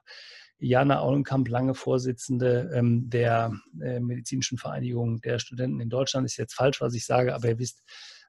Jana 0.60 0.98
Aulenkamp, 0.98 1.48
lange 1.48 1.72
Vorsitzende 1.72 2.82
der 2.82 3.52
äh, 3.80 4.00
Medizinischen 4.00 4.58
Vereinigung 4.58 5.20
der 5.20 5.38
Studenten 5.38 5.78
in 5.78 5.88
Deutschland, 5.88 6.26
ist 6.26 6.36
jetzt 6.36 6.54
falsch, 6.54 6.80
was 6.80 6.94
ich 6.94 7.06
sage, 7.06 7.32
aber 7.32 7.46
ihr 7.46 7.60
wisst, 7.60 7.84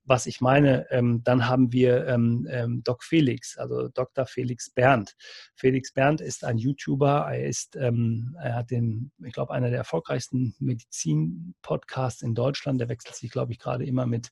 was 0.06 0.26
ich 0.26 0.42
meine. 0.42 0.90
Ähm, 0.92 1.22
dann 1.24 1.48
haben 1.48 1.72
wir 1.72 2.08
ähm, 2.08 2.48
ähm, 2.50 2.84
Doc 2.84 3.04
Felix, 3.04 3.58
also 3.58 3.90
Dr. 3.90 4.26
Felix 4.26 4.70
Berndt. 4.70 5.16
Felix 5.56 5.94
Berndt 5.94 6.22
ist 6.22 6.44
ein 6.44 6.58
YouTuber. 6.58 7.28
Er 7.30 7.48
ist, 7.48 7.76
ähm, 7.76 8.36
er 8.42 8.56
hat 8.56 8.72
den, 8.72 9.12
ich 9.24 9.34
glaube, 9.34 9.54
einer 9.54 9.70
der 9.70 9.80
erfolgreichsten 9.80 10.56
Medizin-Podcasts 10.60 12.22
in 12.22 12.36
Deutschland. 12.36 12.82
Der 12.82 12.90
wechselt 12.90 13.16
sich, 13.16 13.32
glaube 13.32 13.52
ich, 13.52 13.60
gerade 13.60 13.86
immer 13.86 14.06
mit 14.06 14.32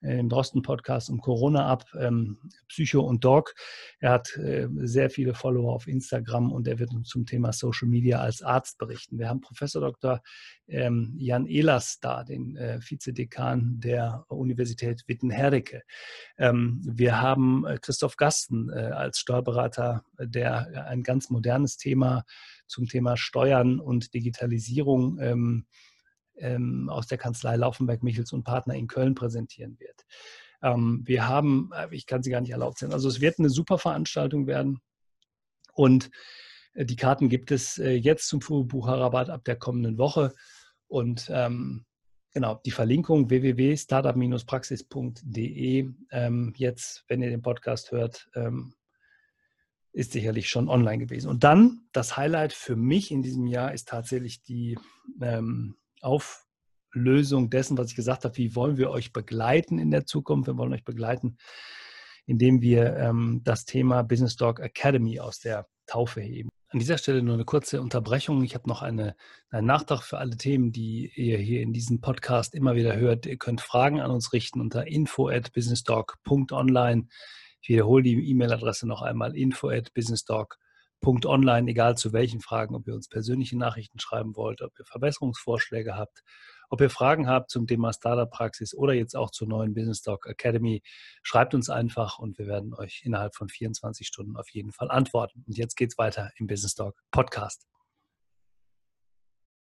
im 0.00 0.28
Drosten-Podcast 0.28 1.10
um 1.10 1.20
Corona 1.20 1.66
ab, 1.66 1.84
ähm, 1.98 2.38
Psycho 2.68 3.00
und 3.00 3.24
Dog. 3.24 3.54
Er 3.98 4.12
hat 4.12 4.36
äh, 4.36 4.68
sehr 4.76 5.10
viele 5.10 5.34
Follower 5.34 5.74
auf 5.74 5.86
Instagram 5.86 6.52
und 6.52 6.66
er 6.66 6.78
wird 6.78 6.92
uns 6.94 7.08
zum 7.08 7.26
Thema 7.26 7.52
Social 7.52 7.88
Media 7.88 8.20
als 8.20 8.42
Arzt 8.42 8.78
berichten. 8.78 9.18
Wir 9.18 9.28
haben 9.28 9.40
Professor 9.40 9.80
Dr. 9.80 10.22
Ähm, 10.68 11.14
Jan 11.18 11.46
Ehlers 11.46 11.98
da, 12.00 12.24
den 12.24 12.56
äh, 12.56 12.80
Vizedekan 12.80 13.80
der 13.80 14.24
Universität 14.28 15.02
Witten-Herdecke. 15.06 15.82
Ähm, 16.38 16.80
wir 16.84 17.20
haben 17.20 17.66
äh, 17.66 17.78
Christoph 17.80 18.16
Gasten 18.16 18.70
äh, 18.70 18.90
als 18.92 19.18
Steuerberater, 19.18 20.04
der 20.18 20.86
ein 20.86 21.02
ganz 21.02 21.30
modernes 21.30 21.76
Thema 21.76 22.24
zum 22.66 22.86
Thema 22.86 23.16
Steuern 23.16 23.80
und 23.80 24.14
Digitalisierung 24.14 25.18
ähm, 25.20 25.66
ähm, 26.40 26.88
aus 26.88 27.06
der 27.06 27.18
Kanzlei 27.18 27.56
Laufenberg, 27.56 28.02
Michels 28.02 28.32
und 28.32 28.44
Partner 28.44 28.74
in 28.74 28.88
Köln 28.88 29.14
präsentieren 29.14 29.78
wird. 29.78 29.89
Ähm, 30.62 31.02
wir 31.04 31.28
haben, 31.28 31.70
äh, 31.74 31.88
ich 31.90 32.06
kann 32.06 32.22
sie 32.22 32.30
gar 32.30 32.40
nicht 32.40 32.50
erlaubt 32.50 32.78
sein, 32.78 32.92
also 32.92 33.08
es 33.08 33.20
wird 33.20 33.38
eine 33.38 33.50
super 33.50 33.78
Veranstaltung 33.78 34.46
werden 34.46 34.80
und 35.74 36.10
äh, 36.74 36.84
die 36.84 36.96
Karten 36.96 37.28
gibt 37.28 37.50
es 37.50 37.78
äh, 37.78 37.92
jetzt 37.92 38.28
zum 38.28 38.40
Bucherrabatt 38.40 39.30
ab 39.30 39.44
der 39.44 39.56
kommenden 39.56 39.98
Woche 39.98 40.32
und 40.88 41.30
ähm, 41.32 41.84
Genau, 42.32 42.60
die 42.64 42.70
Verlinkung 42.70 43.28
www.startup-praxis.de. 43.28 45.90
Ähm, 46.12 46.52
jetzt, 46.56 47.04
wenn 47.08 47.22
ihr 47.22 47.30
den 47.30 47.42
Podcast 47.42 47.90
hört, 47.90 48.30
ähm, 48.34 48.72
ist 49.92 50.12
sicherlich 50.12 50.48
schon 50.48 50.68
online 50.68 50.98
gewesen. 50.98 51.28
Und 51.28 51.42
dann 51.42 51.88
das 51.90 52.16
Highlight 52.16 52.52
für 52.52 52.76
mich 52.76 53.10
in 53.10 53.22
diesem 53.22 53.48
Jahr 53.48 53.74
ist 53.74 53.88
tatsächlich 53.88 54.44
die 54.44 54.78
ähm, 55.20 55.74
Auflösung 56.90 57.50
dessen, 57.50 57.78
was 57.78 57.90
ich 57.90 57.96
gesagt 57.96 58.24
habe, 58.24 58.36
wie 58.36 58.56
wollen 58.56 58.76
wir 58.76 58.90
euch 58.90 59.12
begleiten 59.12 59.78
in 59.78 59.90
der 59.90 60.06
Zukunft? 60.06 60.48
Wir 60.48 60.56
wollen 60.56 60.72
euch 60.72 60.84
begleiten, 60.84 61.36
indem 62.26 62.62
wir 62.62 62.96
ähm, 62.96 63.42
das 63.44 63.64
Thema 63.64 64.02
Business 64.02 64.36
Dog 64.36 64.58
Academy 64.58 65.20
aus 65.20 65.38
der 65.38 65.68
Taufe 65.86 66.20
heben. 66.20 66.48
An 66.68 66.78
dieser 66.80 66.98
Stelle 66.98 67.22
nur 67.22 67.34
eine 67.34 67.44
kurze 67.44 67.80
Unterbrechung. 67.80 68.42
Ich 68.42 68.54
habe 68.54 68.68
noch 68.68 68.82
eine, 68.82 69.14
einen 69.50 69.66
Nachtrag 69.66 70.02
für 70.02 70.18
alle 70.18 70.36
Themen, 70.36 70.72
die 70.72 71.12
ihr 71.14 71.38
hier 71.38 71.62
in 71.62 71.72
diesem 71.72 72.00
Podcast 72.00 72.54
immer 72.54 72.74
wieder 72.74 72.96
hört. 72.96 73.26
Ihr 73.26 73.38
könnt 73.38 73.60
Fragen 73.60 74.00
an 74.00 74.10
uns 74.10 74.32
richten 74.32 74.60
unter 74.60 74.86
info 74.86 75.28
at 75.28 75.52
businessdog.online. 75.52 77.06
Ich 77.62 77.68
wiederhole 77.68 78.02
die 78.02 78.30
E-Mail-Adresse 78.30 78.86
noch 78.86 79.02
einmal 79.02 79.36
info 79.36 79.68
at 79.68 79.94
businessdog.online 79.94 81.70
egal 81.70 81.96
zu 81.96 82.12
welchen 82.12 82.40
Fragen, 82.40 82.74
ob 82.74 82.86
ihr 82.86 82.94
uns 82.94 83.08
persönliche 83.08 83.56
Nachrichten 83.56 83.98
schreiben 83.98 84.34
wollt, 84.36 84.62
ob 84.62 84.78
ihr 84.78 84.84
Verbesserungsvorschläge 84.84 85.96
habt, 85.96 86.22
ob 86.70 86.80
ihr 86.80 86.88
Fragen 86.88 87.28
habt 87.28 87.50
zum 87.50 87.66
Thema 87.66 87.92
Startup-Praxis 87.92 88.74
oder 88.74 88.94
jetzt 88.94 89.16
auch 89.16 89.30
zur 89.30 89.48
neuen 89.48 89.74
Business 89.74 90.02
Talk 90.02 90.26
Academy, 90.26 90.82
schreibt 91.22 91.52
uns 91.52 91.68
einfach 91.68 92.18
und 92.18 92.38
wir 92.38 92.46
werden 92.46 92.74
euch 92.74 93.02
innerhalb 93.04 93.34
von 93.34 93.48
24 93.48 94.06
Stunden 94.06 94.36
auf 94.36 94.48
jeden 94.50 94.72
Fall 94.72 94.90
antworten. 94.90 95.44
Und 95.46 95.58
jetzt 95.58 95.76
geht 95.76 95.90
es 95.90 95.98
weiter 95.98 96.30
im 96.36 96.46
Business 96.46 96.74
Talk 96.74 96.96
Podcast. 97.10 97.66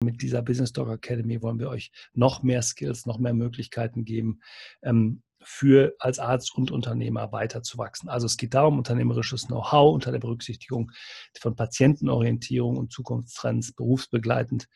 Mit 0.02 0.20
dieser 0.20 0.42
Business 0.42 0.72
Talk 0.72 0.88
Academy 0.90 1.40
wollen 1.40 1.60
wir 1.60 1.70
euch 1.70 1.92
noch 2.12 2.42
mehr 2.42 2.60
Skills, 2.62 3.06
noch 3.06 3.18
mehr 3.18 3.34
Möglichkeiten 3.34 4.04
geben, 4.04 4.40
ähm, 4.82 5.22
für 5.42 5.94
als 6.00 6.18
Arzt 6.18 6.56
und 6.56 6.72
Unternehmer 6.72 7.30
weiterzuwachsen. 7.30 8.08
Also 8.08 8.26
es 8.26 8.36
geht 8.36 8.54
darum, 8.54 8.78
unternehmerisches 8.78 9.46
Know-how 9.46 9.94
unter 9.94 10.10
der 10.10 10.18
Berücksichtigung 10.18 10.90
von 11.38 11.54
Patientenorientierung 11.54 12.76
und 12.76 12.92
Zukunftstrends 12.92 13.72
berufsbegleitend 13.72 14.66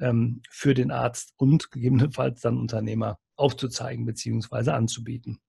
ähm, 0.00 0.42
für 0.50 0.74
den 0.74 0.90
Arzt 0.90 1.34
und 1.36 1.70
gegebenenfalls 1.70 2.40
dann 2.40 2.58
Unternehmer 2.58 3.18
aufzuzeigen 3.36 4.04
bzw. 4.04 4.70
anzubieten. 4.70 5.40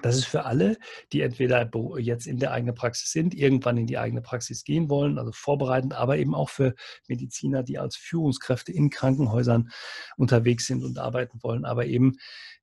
Das 0.00 0.16
ist 0.16 0.24
für 0.24 0.46
alle, 0.46 0.78
die 1.12 1.20
entweder 1.20 1.70
jetzt 1.98 2.26
in 2.26 2.38
der 2.38 2.52
eigenen 2.52 2.74
Praxis 2.74 3.12
sind, 3.12 3.34
irgendwann 3.34 3.76
in 3.76 3.86
die 3.86 3.98
eigene 3.98 4.22
Praxis 4.22 4.64
gehen 4.64 4.88
wollen, 4.88 5.18
also 5.18 5.32
vorbereitend, 5.32 5.92
aber 5.92 6.16
eben 6.16 6.34
auch 6.34 6.48
für 6.48 6.74
Mediziner, 7.08 7.62
die 7.62 7.78
als 7.78 7.96
Führungskräfte 7.96 8.72
in 8.72 8.88
Krankenhäusern 8.88 9.70
unterwegs 10.16 10.66
sind 10.66 10.82
und 10.82 10.98
arbeiten 10.98 11.42
wollen, 11.42 11.66
aber 11.66 11.84
eben 11.84 12.16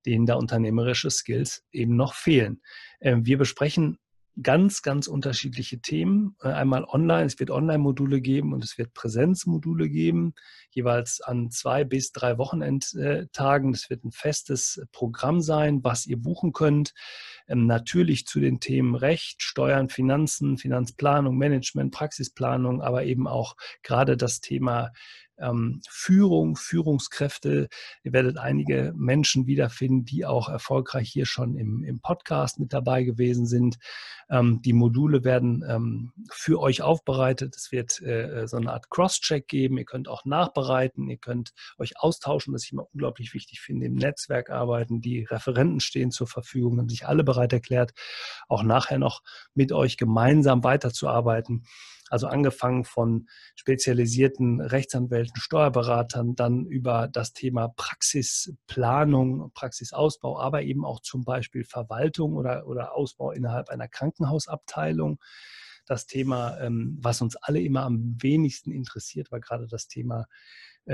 denen 0.08 0.25
da 0.25 0.36
unternehmerische 0.36 1.12
Skills 1.12 1.63
eben 1.71 1.95
noch 1.95 2.15
fehlen. 2.15 2.62
Ähm, 2.99 3.25
wir 3.27 3.38
besprechen 3.38 3.99
ganz, 4.41 4.82
ganz 4.82 5.08
unterschiedliche 5.08 5.80
Themen. 5.80 6.36
Äh, 6.41 6.49
einmal 6.49 6.84
online, 6.84 7.25
es 7.25 7.39
wird 7.39 7.52
Online-Module 7.52 8.21
geben 8.21 8.54
und 8.54 8.63
es 8.63 8.78
wird 8.78 8.93
Präsenzmodule 8.93 9.89
geben, 9.89 10.34
jeweils 10.69 11.21
an 11.21 11.52
zwei 11.52 11.84
bis 11.84 12.12
drei 12.12 12.38
Wochenendtagen. 12.38 13.73
Es 13.73 13.89
wird 13.89 14.04
ein 14.04 14.12
festes 14.12 14.82
Programm 14.91 15.41
sein, 15.41 15.84
was 15.84 16.06
ihr 16.06 16.17
buchen 16.17 16.54
könnt. 16.54 16.93
Ähm, 17.49 17.65
natürlich 17.65 18.25
zu 18.25 18.39
den 18.39 18.59
Themen 18.59 18.95
Recht, 18.95 19.41
Steuern, 19.43 19.89
Finanzen, 19.89 20.57
Finanzplanung, 20.57 21.38
Management, 21.38 21.93
Praxisplanung, 21.93 22.81
aber 22.81 23.03
eben 23.03 23.27
auch 23.27 23.55
gerade 23.83 24.15
das 24.15 24.39
Thema 24.39 24.91
ähm, 25.39 25.81
Führung, 25.89 26.55
Führungskräfte. 26.55 27.69
Ihr 28.03 28.13
werdet 28.13 28.38
einige 28.38 28.93
Menschen 28.95 29.47
wiederfinden, 29.47 30.05
die 30.05 30.25
auch 30.25 30.49
erfolgreich 30.49 31.09
hier 31.09 31.25
schon 31.25 31.55
im, 31.55 31.83
im 31.83 31.99
Podcast 32.01 32.59
mit 32.59 32.73
dabei 32.73 33.03
gewesen 33.03 33.45
sind. 33.45 33.77
Ähm, 34.29 34.62
die 34.62 34.73
Module 34.73 35.23
werden 35.23 35.63
für 36.31 36.59
euch 36.59 36.81
aufbereitet. 36.81 37.55
Es 37.55 37.71
wird 37.71 38.01
äh, 38.01 38.47
so 38.47 38.57
eine 38.57 38.73
Art 38.73 38.89
Cross-Check 38.89 39.47
geben. 39.47 39.77
Ihr 39.77 39.85
könnt 39.85 40.07
auch 40.07 40.25
nachbereiten. 40.25 41.09
Ihr 41.09 41.17
könnt 41.17 41.53
euch 41.77 41.99
austauschen, 41.99 42.53
was 42.53 42.65
ich 42.65 42.73
immer 42.73 42.88
unglaublich 42.93 43.33
wichtig 43.33 43.62
finde, 43.62 43.88
im 43.88 43.95
Netzwerk 43.95 44.49
arbeiten. 44.49 45.01
Die 45.01 45.23
Referenten 45.23 45.79
stehen 45.79 46.12
zur 46.12 46.27
Verfügung, 46.27 46.77
haben 46.79 46.89
sich 46.89 47.07
alle 47.07 47.23
bereit 47.23 47.38
erklärt, 47.41 47.93
auch 48.47 48.63
nachher 48.63 48.99
noch 48.99 49.21
mit 49.54 49.71
euch 49.71 49.97
gemeinsam 49.97 50.63
weiterzuarbeiten. 50.63 51.63
Also 52.10 52.28
angefangen 52.28 52.86
von 52.86 53.28
spezialisierten 53.56 54.62
Rechtsanwälten, 54.62 55.39
Steuerberatern, 55.39 56.36
dann 56.36 56.65
über 56.65 57.08
das 57.08 57.34
Thema 57.34 57.69
Praxisplanung, 57.69 59.52
Praxisausbau, 59.54 60.39
aber 60.39 60.63
eben 60.63 60.86
auch 60.86 61.02
zum 61.02 61.23
Beispiel 61.23 61.63
Verwaltung 61.63 62.36
oder, 62.36 62.65
oder 62.65 62.95
Ausbau 62.95 63.32
innerhalb 63.32 63.69
einer 63.69 63.88
Krankenhausabteilung. 63.88 65.19
Das 65.86 66.08
Thema, 66.08 66.60
ähm, 66.60 66.97
was 66.99 67.21
uns 67.21 67.36
alle 67.36 67.62
immer 67.62 67.84
am 67.84 68.15
wenigsten 68.19 68.71
interessiert, 68.71 69.32
war 69.32 69.39
gerade 69.39 69.67
das 69.67 69.88
Thema 69.88 70.25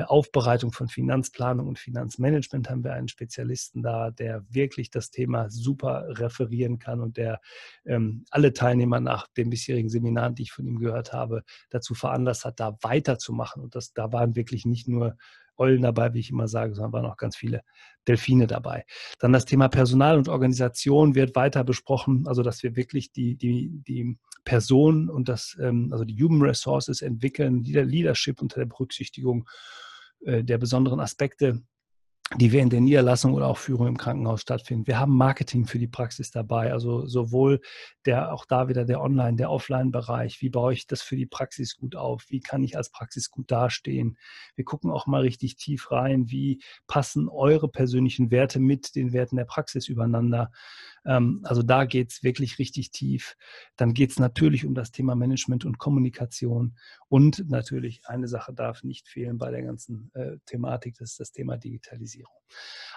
Aufbereitung 0.03 0.73
von 0.73 0.89
Finanzplanung 0.89 1.67
und 1.67 1.79
Finanzmanagement 1.79 2.69
haben 2.69 2.83
wir 2.83 2.93
einen 2.93 3.07
Spezialisten 3.07 3.81
da, 3.81 4.11
der 4.11 4.43
wirklich 4.49 4.89
das 4.89 5.09
Thema 5.09 5.49
super 5.49 6.05
referieren 6.09 6.79
kann 6.79 6.99
und 6.99 7.15
der 7.15 7.39
ähm, 7.85 8.25
alle 8.29 8.51
Teilnehmer 8.51 8.99
nach 8.99 9.27
den 9.37 9.49
bisherigen 9.49 9.89
Seminaren, 9.89 10.35
die 10.35 10.43
ich 10.43 10.51
von 10.51 10.65
ihm 10.65 10.79
gehört 10.79 11.13
habe, 11.13 11.43
dazu 11.69 11.93
veranlasst 11.93 12.43
hat, 12.43 12.59
da 12.59 12.77
weiterzumachen. 12.81 13.63
Und 13.63 13.75
das, 13.75 13.93
da 13.93 14.11
waren 14.11 14.35
wirklich 14.35 14.65
nicht 14.65 14.87
nur 14.87 15.15
Eulen 15.57 15.83
dabei, 15.83 16.13
wie 16.13 16.19
ich 16.19 16.31
immer 16.31 16.49
sage, 16.49 16.75
sondern 16.75 16.91
waren 16.91 17.05
auch 17.05 17.15
ganz 17.17 17.37
viele 17.37 17.61
Delfine 18.07 18.47
dabei. 18.47 18.85
Dann 19.19 19.31
das 19.31 19.45
Thema 19.45 19.69
Personal 19.69 20.17
und 20.17 20.27
Organisation 20.27 21.15
wird 21.15 21.35
weiter 21.37 21.63
besprochen, 21.63 22.27
also 22.27 22.43
dass 22.43 22.61
wir 22.63 22.75
wirklich 22.75 23.13
die, 23.13 23.35
die, 23.35 23.71
die 23.87 24.17
Person 24.43 25.09
und 25.09 25.29
das, 25.29 25.57
ähm, 25.61 25.89
also 25.93 26.03
die 26.03 26.21
Human 26.21 26.41
Resources 26.41 27.01
entwickeln, 27.01 27.63
Leadership 27.63 28.41
unter 28.41 28.59
der 28.59 28.65
Berücksichtigung 28.65 29.47
äh, 29.47 29.84
der 30.25 30.57
besonderen 30.57 30.99
Aspekte 30.99 31.61
die 32.33 32.57
in 32.57 32.71
der 32.71 32.81
Niederlassung 32.81 33.35
oder 33.35 33.47
auch 33.47 33.57
Führung 33.57 33.85
im 33.85 33.97
Krankenhaus 33.97 34.41
stattfinden. 34.41 34.87
Wir 34.87 34.99
haben 34.99 35.15
Marketing 35.15 35.67
für 35.67 35.77
die 35.77 35.87
Praxis 35.87 36.31
dabei, 36.31 36.73
also 36.73 37.05
sowohl 37.05 37.61
der, 38.07 38.33
auch 38.33 38.45
da 38.45 38.67
wieder 38.67 38.83
der 38.83 38.99
Online-, 38.99 39.37
der 39.37 39.51
Offline-Bereich. 39.51 40.41
Wie 40.41 40.49
baue 40.49 40.73
ich 40.73 40.87
das 40.87 41.03
für 41.03 41.15
die 41.15 41.27
Praxis 41.27 41.77
gut 41.77 41.95
auf? 41.95 42.25
Wie 42.29 42.39
kann 42.39 42.63
ich 42.63 42.77
als 42.77 42.89
Praxis 42.89 43.29
gut 43.29 43.51
dastehen? 43.51 44.17
Wir 44.55 44.65
gucken 44.65 44.89
auch 44.89 45.05
mal 45.05 45.21
richtig 45.21 45.55
tief 45.57 45.91
rein. 45.91 46.31
Wie 46.31 46.63
passen 46.87 47.29
eure 47.29 47.69
persönlichen 47.69 48.31
Werte 48.31 48.59
mit 48.59 48.95
den 48.95 49.13
Werten 49.13 49.35
der 49.35 49.45
Praxis 49.45 49.87
übereinander? 49.87 50.51
Ähm, 51.05 51.41
also 51.43 51.61
da 51.61 51.85
geht 51.85 52.11
es 52.11 52.23
wirklich 52.23 52.59
richtig 52.59 52.91
tief. 52.91 53.35
Dann 53.75 53.93
geht 53.93 54.11
es 54.11 54.19
natürlich 54.19 54.65
um 54.65 54.73
das 54.73 54.91
Thema 54.91 55.15
Management 55.15 55.65
und 55.65 55.77
Kommunikation. 55.77 56.77
Und 57.07 57.49
natürlich, 57.49 58.01
eine 58.05 58.27
Sache 58.27 58.53
darf 58.53 58.83
nicht 58.83 59.07
fehlen 59.07 59.37
bei 59.37 59.51
der 59.51 59.63
ganzen 59.63 60.11
äh, 60.13 60.37
Thematik, 60.45 60.95
das 60.97 61.11
ist 61.11 61.19
das 61.19 61.31
Thema 61.31 61.57
Digitalisierung. 61.57 62.33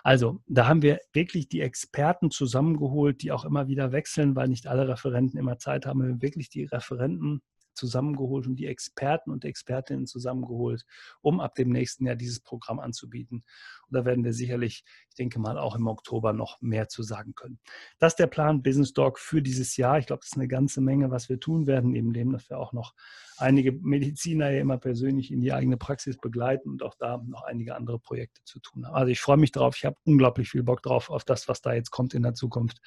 Also, 0.03 0.43
da 0.47 0.67
haben 0.67 0.83
wir 0.83 1.01
wirklich 1.13 1.49
die 1.49 1.61
Experten 1.61 2.31
zusammengeholt, 2.31 3.23
die 3.23 3.33
auch 3.33 3.45
immer 3.45 3.69
wieder 3.69 3.93
wechseln, 3.93 4.37
weil 4.37 4.49
nicht 4.49 4.67
alle 4.67 4.89
Referenten 4.89 5.39
immer 5.39 5.59
Zeit 5.59 5.87
haben. 5.87 6.03
Wir 6.03 6.11
haben 6.11 6.23
wirklich 6.23 6.51
die 6.51 6.65
Referenten 6.65 7.43
zusammengeholt 7.79 8.47
und 8.47 8.57
die 8.57 8.67
Experten 8.67 9.31
und 9.31 9.45
Expertinnen 9.45 10.07
zusammengeholt, 10.07 10.85
um 11.21 11.41
ab 11.41 11.55
dem 11.55 11.71
nächsten 11.71 12.07
Jahr 12.07 12.17
dieses 12.17 12.41
Programm 12.41 12.81
anzubieten. 12.81 13.45
Und 13.87 13.95
da 13.95 14.05
werden 14.05 14.25
wir 14.25 14.33
sicherlich, 14.33 14.85
ich 15.09 15.15
denke 15.15 15.39
mal, 15.39 15.59
auch 15.59 15.77
im 15.77 15.87
Oktober 15.87 16.33
noch 16.33 16.61
mehr 16.61 16.89
zu 16.89 17.03
sagen 17.03 17.35
können. 17.35 17.59
Das 17.99 18.13
ist 18.13 18.19
der 18.19 18.27
Plan 18.27 18.63
Business 18.63 18.93
Dog 18.93 19.19
für 19.19 19.41
dieses 19.41 19.77
Jahr. 19.77 19.99
Ich 19.99 20.07
glaube, 20.07 20.21
das 20.21 20.33
ist 20.33 20.37
eine 20.37 20.49
ganze 20.49 20.81
Menge, 20.81 21.11
was 21.11 21.29
wir 21.29 21.41
tun 21.41 21.67
werden, 21.67 21.93
neben 21.93 22.13
dem, 22.13 22.33
dass 22.33 22.51
wir 22.51 22.59
auch 22.59 22.73
noch 22.73 22.95
einige 23.39 23.73
Mediziner 23.73 24.51
ja 24.51 24.61
immer 24.61 24.79
persönlich 24.79 25.31
in 25.31 25.41
die 25.41 25.53
eigene 25.53 25.77
Praxis 25.77 26.19
begleiten 26.19 26.71
und 26.71 26.83
auch 26.83 26.95
da 26.99 27.23
noch 27.27 27.45
einige 27.45 27.77
andere 27.77 27.99
Projekte 27.99 28.43
zu 28.45 28.59
tun 28.61 28.87
haben. 28.87 28.95
Also 28.95 29.09
ich 29.09 29.21
freue 29.21 29.37
mich 29.37 29.53
drauf. 29.53 29.77
Ich 29.77 29.85
habe 29.85 29.97
unglaublich 30.05 30.51
viel 30.51 30.63
Bock 30.63 30.83
drauf 30.83 31.11
auf 31.11 31.25
das, 31.25 31.49
was 31.49 31.63
da 31.63 31.73
jetzt 31.73 31.91
kommt 31.91 32.15
in 32.15 32.23
der 32.23 32.35
Zukunft. 32.35 32.81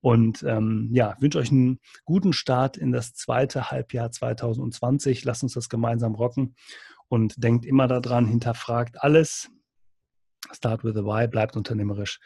Und 0.00 0.44
ähm, 0.44 0.90
ja, 0.92 1.16
wünsche 1.18 1.38
euch 1.38 1.50
einen 1.50 1.80
guten 2.04 2.32
Start 2.32 2.76
in 2.76 2.92
das 2.92 3.14
zweite 3.14 3.70
Halbjahr 3.70 4.10
2020. 4.10 5.24
Lasst 5.24 5.42
uns 5.42 5.54
das 5.54 5.68
gemeinsam 5.68 6.14
rocken 6.14 6.54
und 7.08 7.42
denkt 7.42 7.66
immer 7.66 7.88
daran, 7.88 8.26
hinterfragt 8.26 9.02
alles. 9.02 9.50
Start 10.52 10.84
with 10.84 10.96
a 10.96 11.04
Why, 11.04 11.26
bleibt 11.26 11.56
unternehmerisch. 11.56 12.20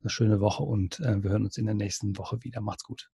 Eine 0.00 0.10
schöne 0.10 0.40
Woche 0.40 0.62
und 0.62 1.00
äh, 1.00 1.22
wir 1.22 1.30
hören 1.30 1.44
uns 1.44 1.56
in 1.56 1.64
der 1.64 1.74
nächsten 1.74 2.18
Woche 2.18 2.44
wieder. 2.44 2.60
Macht's 2.60 2.84
gut. 2.84 3.10